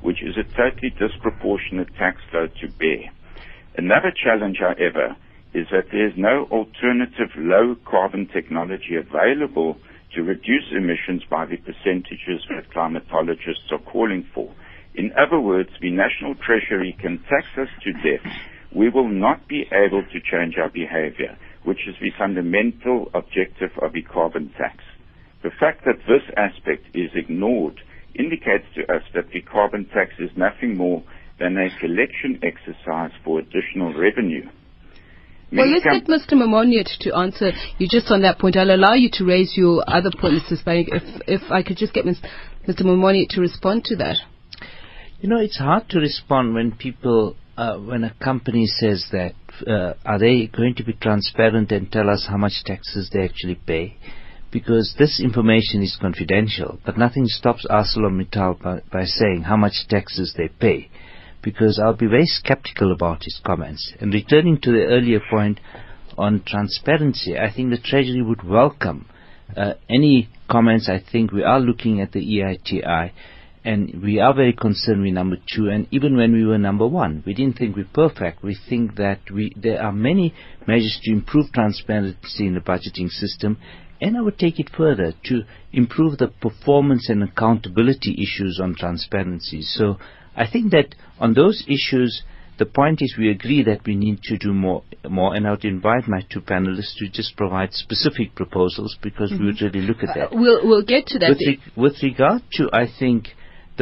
[0.00, 3.10] which is a totally disproportionate tax load to bear.
[3.76, 5.16] Another challenge, however,
[5.54, 9.76] is that there is no alternative low carbon technology available
[10.14, 14.54] to reduce emissions by the percentages that climatologists are calling for.
[14.94, 18.26] In other words, the National Treasury can tax us to death
[18.74, 23.92] we will not be able to change our behavior, which is the fundamental objective of
[23.92, 24.82] the carbon tax.
[25.42, 27.80] The fact that this aspect is ignored
[28.14, 31.02] indicates to us that the carbon tax is nothing more
[31.38, 34.48] than a collection exercise for additional revenue.
[35.52, 36.32] Well, let's get Mr.
[36.32, 38.56] Momoniat to answer you just on that point.
[38.56, 40.62] I'll allow you to raise your other point, Mr.
[40.62, 42.82] Spanik, if, if I could just get Mr.
[42.82, 44.16] Momoniat to respond to that.
[45.20, 49.34] You know, it's hard to respond when people uh, when a company says that,
[49.66, 53.54] uh, are they going to be transparent and tell us how much taxes they actually
[53.54, 53.96] pay?
[54.50, 60.34] Because this information is confidential, but nothing stops ArcelorMittal by, by saying how much taxes
[60.36, 60.90] they pay.
[61.42, 63.92] Because I'll be very skeptical about his comments.
[64.00, 65.58] And returning to the earlier point
[66.16, 69.06] on transparency, I think the Treasury would welcome
[69.56, 70.88] uh, any comments.
[70.88, 73.10] I think we are looking at the EITI
[73.64, 75.68] and we are very concerned with number two.
[75.68, 78.42] And even when we were number one, we didn't think we're perfect.
[78.42, 80.34] We think that we, there are many
[80.66, 83.58] measures to improve transparency in the budgeting system.
[84.00, 85.42] And I would take it further to
[85.72, 89.62] improve the performance and accountability issues on transparency.
[89.62, 89.98] So
[90.34, 92.22] I think that on those issues,
[92.58, 95.64] the point is we agree that we need to do more, more and I would
[95.64, 99.40] invite my two panelists to just provide specific proposals because mm-hmm.
[99.40, 100.32] we would really look at that.
[100.32, 101.30] Uh, we'll, we'll get to that.
[101.30, 103.28] With, re- with regard to, I think,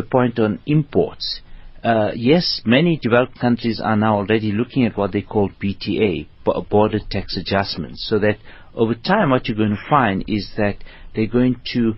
[0.01, 1.41] the point on imports,
[1.83, 6.27] uh, yes, many developed countries are now already looking at what they call BTA,
[6.69, 8.37] border tax adjustments, so that
[8.75, 10.77] over time what you're going to find is that
[11.15, 11.95] they're going to,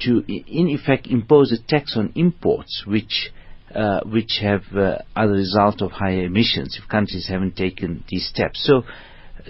[0.00, 3.30] to in effect impose a tax on imports, which
[3.74, 8.26] uh, which have uh, are the result of higher emissions if countries haven't taken these
[8.28, 8.64] steps.
[8.64, 8.82] So,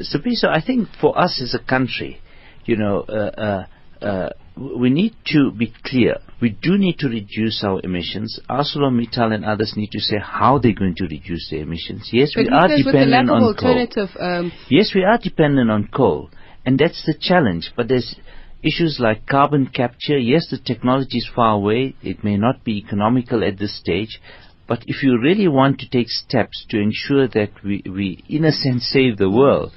[0.03, 2.20] so I think for us as a country,
[2.66, 3.66] you know, uh,
[4.03, 6.16] uh, uh, we need to be clear.
[6.40, 8.40] We do need to reduce our emissions.
[8.48, 12.09] ArcelorMittal and others need to say how they're going to reduce their emissions.
[12.12, 13.86] Yes, but we are dependent on coal.
[14.20, 16.30] Um, yes, we are dependent on coal,
[16.64, 17.72] and that's the challenge.
[17.76, 18.16] But there's
[18.62, 20.18] issues like carbon capture.
[20.18, 21.94] Yes, the technology is far away.
[22.03, 24.20] It may not be economical at this stage.
[24.66, 28.53] But if you really want to take steps to ensure that we, we in a
[28.53, 29.72] sense, save the world,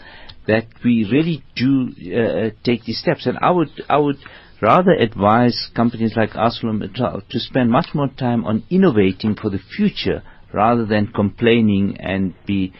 [0.48, 3.26] that we really do uh, take these steps.
[3.26, 4.18] And I would, I would
[4.64, 10.24] rather advise companies like ArcelorMittal to spend much more time on innovating for the future
[10.54, 12.72] rather than complaining and be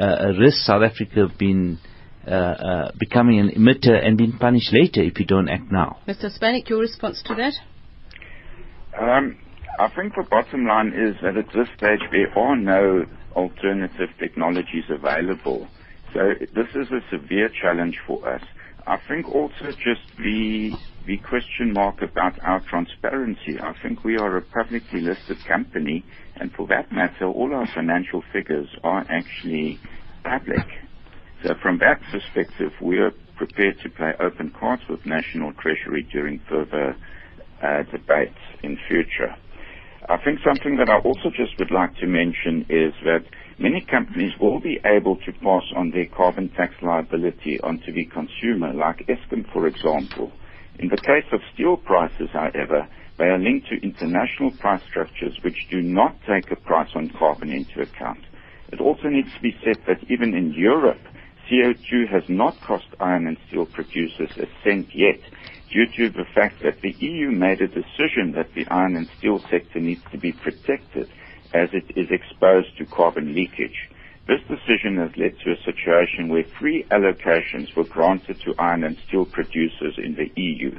[0.00, 1.78] uh, a risk South Africa being
[2.26, 5.98] uh, uh, becoming an emitter and being punished later if you don't act now.
[6.06, 6.26] Mr.
[6.38, 7.52] Spanik, your response to that?
[8.98, 9.36] Um,
[9.78, 14.84] I think the bottom line is that at this stage there are no alternative technologies
[14.88, 15.66] available.
[16.12, 16.20] So
[16.54, 18.42] this is a severe challenge for us.
[18.86, 20.76] I think also just the
[21.06, 23.60] the question mark about our transparency.
[23.62, 26.04] I think we are a publicly listed company,
[26.36, 29.80] and for that matter, all our financial figures are actually
[30.24, 30.64] public.
[31.42, 36.40] So from that perspective, we are prepared to play open cards with National Treasury during
[36.48, 36.96] further
[37.62, 39.34] uh, debates in future.
[40.08, 43.24] I think something that I also just would like to mention is that
[43.58, 48.72] many companies will be able to pass on their carbon tax liability onto the consumer,
[48.74, 50.32] like Eskom, for example.
[50.78, 52.88] In the case of steel prices, however,
[53.18, 57.50] they are linked to international price structures which do not take a price on carbon
[57.50, 58.24] into account.
[58.72, 61.02] It also needs to be said that even in Europe,
[61.50, 65.20] CO2 has not cost iron and steel producers a cent yet,
[65.72, 69.40] due to the fact that the EU made a decision that the iron and steel
[69.50, 71.08] sector needs to be protected
[71.54, 73.88] as it is exposed to carbon leakage.
[74.26, 78.96] This decision has led to a situation where free allocations were granted to iron and
[79.06, 80.76] steel producers in the EU.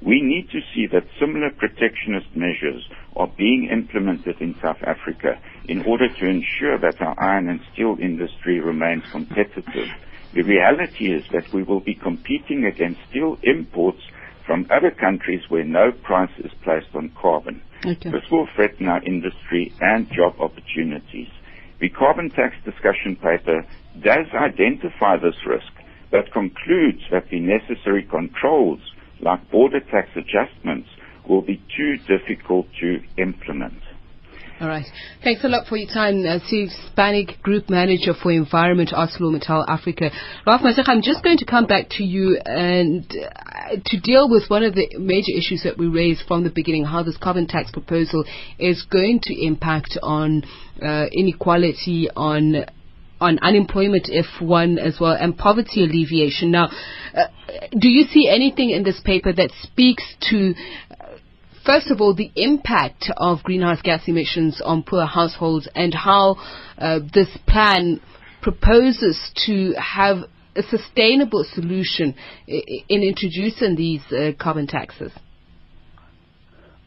[0.00, 5.38] We need to see that similar protectionist measures are being implemented in South Africa
[5.68, 9.88] in order to ensure that our iron and steel industry remains competitive.
[10.34, 14.00] The reality is that we will be competing against steel imports
[14.48, 17.60] from other countries where no price is placed on carbon.
[17.84, 18.10] Okay.
[18.10, 21.28] This will threaten our industry and job opportunities.
[21.80, 23.64] The carbon tax discussion paper
[24.02, 25.70] does identify this risk,
[26.10, 28.80] but concludes that the necessary controls,
[29.20, 30.88] like border tax adjustments,
[31.28, 33.82] will be too difficult to implement.
[34.60, 34.86] All right.
[35.22, 40.10] Thanks a lot for your time, uh, Steve Spanik, Group Manager for Environment, ArcelorMittal Africa.
[40.44, 44.50] Ralph Mathekga, I'm just going to come back to you and uh, to deal with
[44.50, 47.70] one of the major issues that we raised from the beginning, how this carbon tax
[47.70, 48.24] proposal
[48.58, 50.42] is going to impact on
[50.82, 52.64] uh, inequality, on
[53.20, 56.52] on unemployment if one as well and poverty alleviation.
[56.52, 56.68] Now,
[57.14, 57.24] uh,
[57.76, 60.54] do you see anything in this paper that speaks to
[61.68, 66.36] first of all, the impact of greenhouse gas emissions on poor households and how
[66.78, 68.00] uh, this plan
[68.40, 70.18] proposes to have
[70.56, 72.14] a sustainable solution
[72.46, 75.12] in introducing these uh, carbon taxes?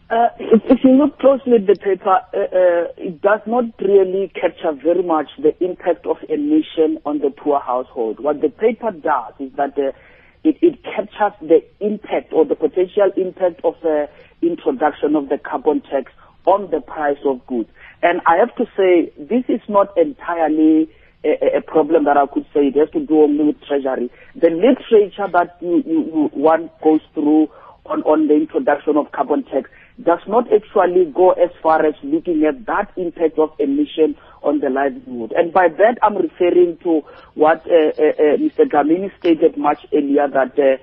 [0.09, 4.73] Uh, if, you look closely at the paper, uh, uh, it does not really capture
[4.83, 8.19] very much the impact of emission on the poor household.
[8.19, 9.93] What the paper does is that uh,
[10.43, 14.07] it, it, captures the impact or the potential impact of uh,
[14.41, 16.11] introduction of the carbon tax
[16.45, 17.69] on the price of goods.
[18.01, 20.89] And I have to say, this is not entirely
[21.23, 24.09] a, a, problem that I could say it has to do only with treasury.
[24.35, 27.49] The literature that you, you, you one goes through
[27.85, 29.69] on, on the introduction of carbon tax
[30.03, 34.69] does not actually go as far as looking at that impact of emission on the
[34.69, 35.33] livelihood.
[35.35, 37.01] And by that, I'm referring to
[37.35, 38.65] what uh, uh, uh, Mr.
[38.65, 40.81] Dlamini stated much earlier that uh,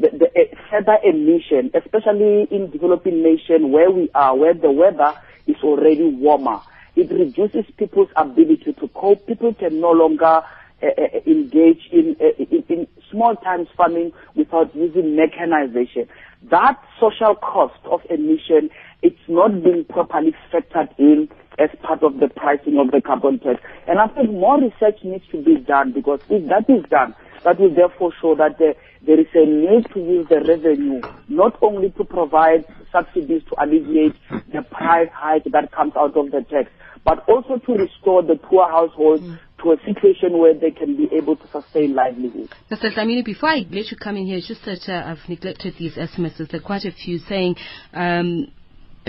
[0.00, 5.14] the, the uh, further emission, especially in developing nation where we are, where the weather
[5.46, 6.60] is already warmer,
[6.96, 9.26] it reduces people's ability to cope.
[9.26, 10.42] People can no longer
[10.82, 10.86] uh,
[11.26, 16.08] engage in, uh, in, in small times farming without using mechanization.
[16.44, 18.70] That social cost of emission,
[19.02, 21.28] it's not being properly factored in
[21.58, 23.60] as part of the pricing of the carbon tax.
[23.88, 27.58] And I think more research needs to be done because if that is done, that
[27.58, 28.74] will therefore show that the,
[29.06, 34.14] there is a need to use the revenue not only to provide subsidies to alleviate
[34.52, 36.70] the price hike that comes out of the tax,
[37.04, 39.38] but also to restore the poor households mm.
[39.62, 42.48] to a situation where they can be able to sustain livelihood.
[42.70, 42.92] Mr.
[42.94, 46.36] Dlamini, before I let you come in here, just that uh, I've neglected these estimates.
[46.38, 47.56] There are quite a few saying
[47.94, 48.52] um,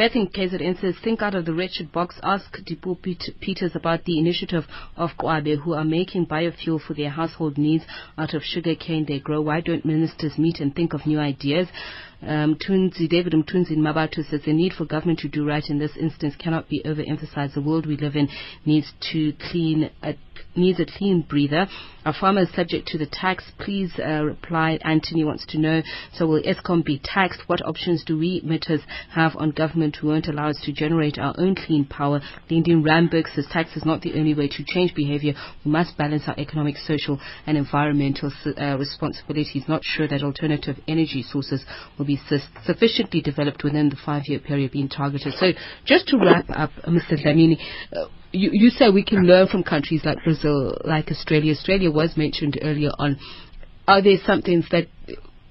[0.02, 2.20] Beth in KZN says, think out of the wretched box.
[2.24, 2.97] Ask Dipuo
[3.39, 4.66] Peters about the initiative
[4.97, 7.84] of Kwabe, who are making biofuel for their household needs
[8.18, 9.41] out of sugar cane they grow.
[9.41, 11.68] Why don't ministers meet and think of new ideas?
[12.22, 15.80] Um, Tunzi, David Mtunzi in Mabatu says the need for government to do right in
[15.80, 17.54] this instance cannot be overemphasized.
[17.54, 18.30] The world we live in
[18.66, 20.16] needs to clean a
[20.56, 21.68] needs a clean breather.
[22.04, 23.44] Are farmers subject to the tax?
[23.60, 24.80] Please uh, reply.
[24.84, 25.82] Anthony wants to know.
[26.14, 27.44] So will Eskom be taxed?
[27.48, 31.36] What options do we emitters have on government who won't allow us to generate our
[31.38, 32.22] own clean power?
[32.50, 35.34] Lyndon Ramberg says tax is not the only way to change behavior.
[35.64, 39.66] We must balance our economic, social and environmental uh, responsibilities.
[39.68, 41.64] Not sure that alternative energy sources
[41.98, 45.34] will be su- sufficiently developed within the five-year period being targeted.
[45.34, 45.51] So
[45.86, 47.22] just to wrap up, uh, Mr.
[47.22, 47.57] Dlamini,
[47.95, 51.53] uh, you, you say we can learn from countries like Brazil, like Australia.
[51.53, 53.20] Australia was mentioned earlier on.
[53.88, 54.88] Are there some things that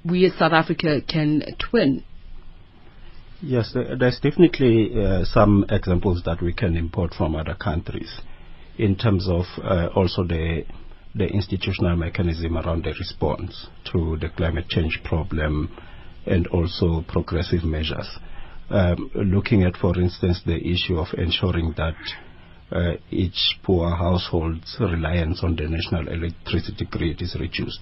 [0.05, 2.05] we as South Africa can twin?
[3.43, 8.21] Yes, there's definitely uh, some examples that we can import from other countries
[8.77, 10.65] in terms of uh, also the
[11.15, 15.69] the institutional mechanism around the response to the climate change problem
[16.27, 18.09] and also progressive measures.
[18.69, 21.97] Um, looking at, for instance, the issue of ensuring that
[22.71, 27.81] uh, each poor household's reliance on the national electricity grid is reduced.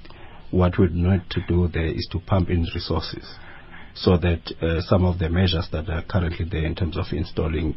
[0.50, 3.26] What we need to do there is to pump in resources
[3.94, 7.74] so that uh, some of the measures that are currently there in terms of installing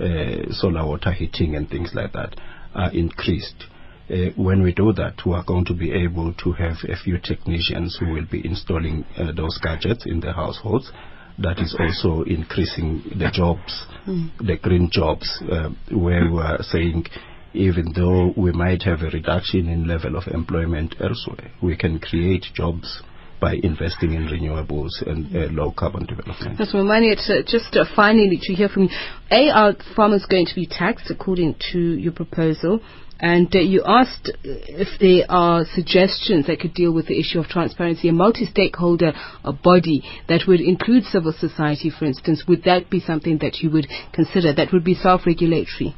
[0.00, 2.34] uh, solar water heating and things like that
[2.74, 3.66] are increased.
[4.10, 7.18] Uh, when we do that, we are going to be able to have a few
[7.18, 10.92] technicians who will be installing uh, those gadgets in the households
[11.38, 14.30] that is also increasing the jobs, mm.
[14.38, 17.06] the green jobs, uh, where we are saying
[17.54, 22.44] even though we might have a reduction in level of employment elsewhere, we can create
[22.54, 23.02] jobs
[23.44, 26.56] by investing in renewables and uh, low carbon development.
[26.56, 28.88] That's Momoniat, it's uh, just uh, finally to hear from you.
[29.30, 32.80] A, are farmers going to be taxed according to your proposal?
[33.20, 37.46] And uh, you asked if there are suggestions that could deal with the issue of
[37.46, 42.44] transparency, a multi-stakeholder uh, body that would include civil society, for instance.
[42.48, 45.94] Would that be something that you would consider that would be self-regulatory?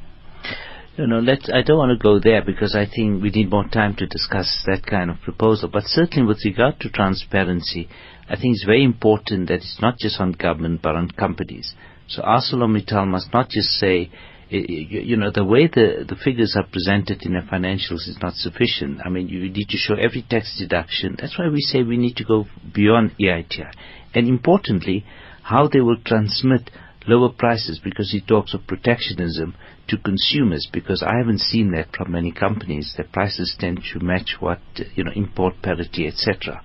[0.99, 3.68] No, no, let's, I don't want to go there because I think we need more
[3.68, 5.68] time to discuss that kind of proposal.
[5.70, 7.86] But certainly with regard to transparency,
[8.30, 11.74] I think it's very important that it's not just on government but on companies.
[12.09, 14.11] So ArcelorMittal must not just say,
[14.49, 19.01] you know, the way the, the figures are presented in the financials is not sufficient.
[19.05, 21.16] I mean, you need to show every tax deduction.
[21.20, 23.70] That's why we say we need to go beyond EITI.
[24.14, 25.05] And importantly,
[25.42, 26.70] how they will transmit
[27.07, 29.55] lower prices because he talks of protectionism
[29.89, 32.95] to consumers because I haven't seen that from many companies.
[32.97, 34.61] Their prices tend to match what,
[34.95, 36.62] you know, import parity, etc.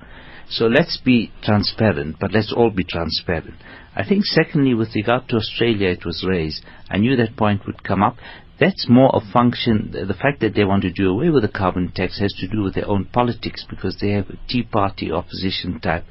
[0.49, 3.55] So let's be transparent, but let's all be transparent.
[3.95, 6.65] I think secondly, with regard to Australia, it was raised.
[6.89, 8.17] I knew that point would come up.
[8.59, 11.91] That's more a function, the fact that they want to do away with the carbon
[11.95, 15.79] tax has to do with their own politics because they have a Tea Party opposition
[15.79, 16.05] type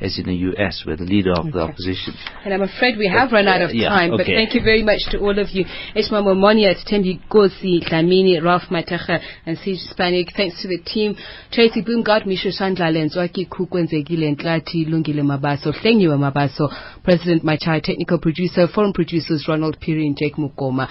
[0.00, 1.50] as in the US, where the leader of okay.
[1.52, 2.14] the opposition.
[2.44, 4.24] And I'm afraid we have but, run out of uh, time, okay.
[4.24, 5.64] but thank you very much to all of you.
[5.94, 10.36] Ismail Momoniat, Tembi Gosi, Dlamini, Ralph Mathekga, and Siege Spanik.
[10.36, 11.16] Thanks to the team.
[11.52, 16.68] Tracy Boomgard, Misha Shandlale, and Zwaki Kukwenzegile, and Klati Lungile Mabaso, Flengiwa Mabaso,
[17.02, 20.88] President Machai, technical producer, foreign producers Ronald Piri and Jake Mukoma.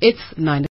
[0.00, 0.66] It's 9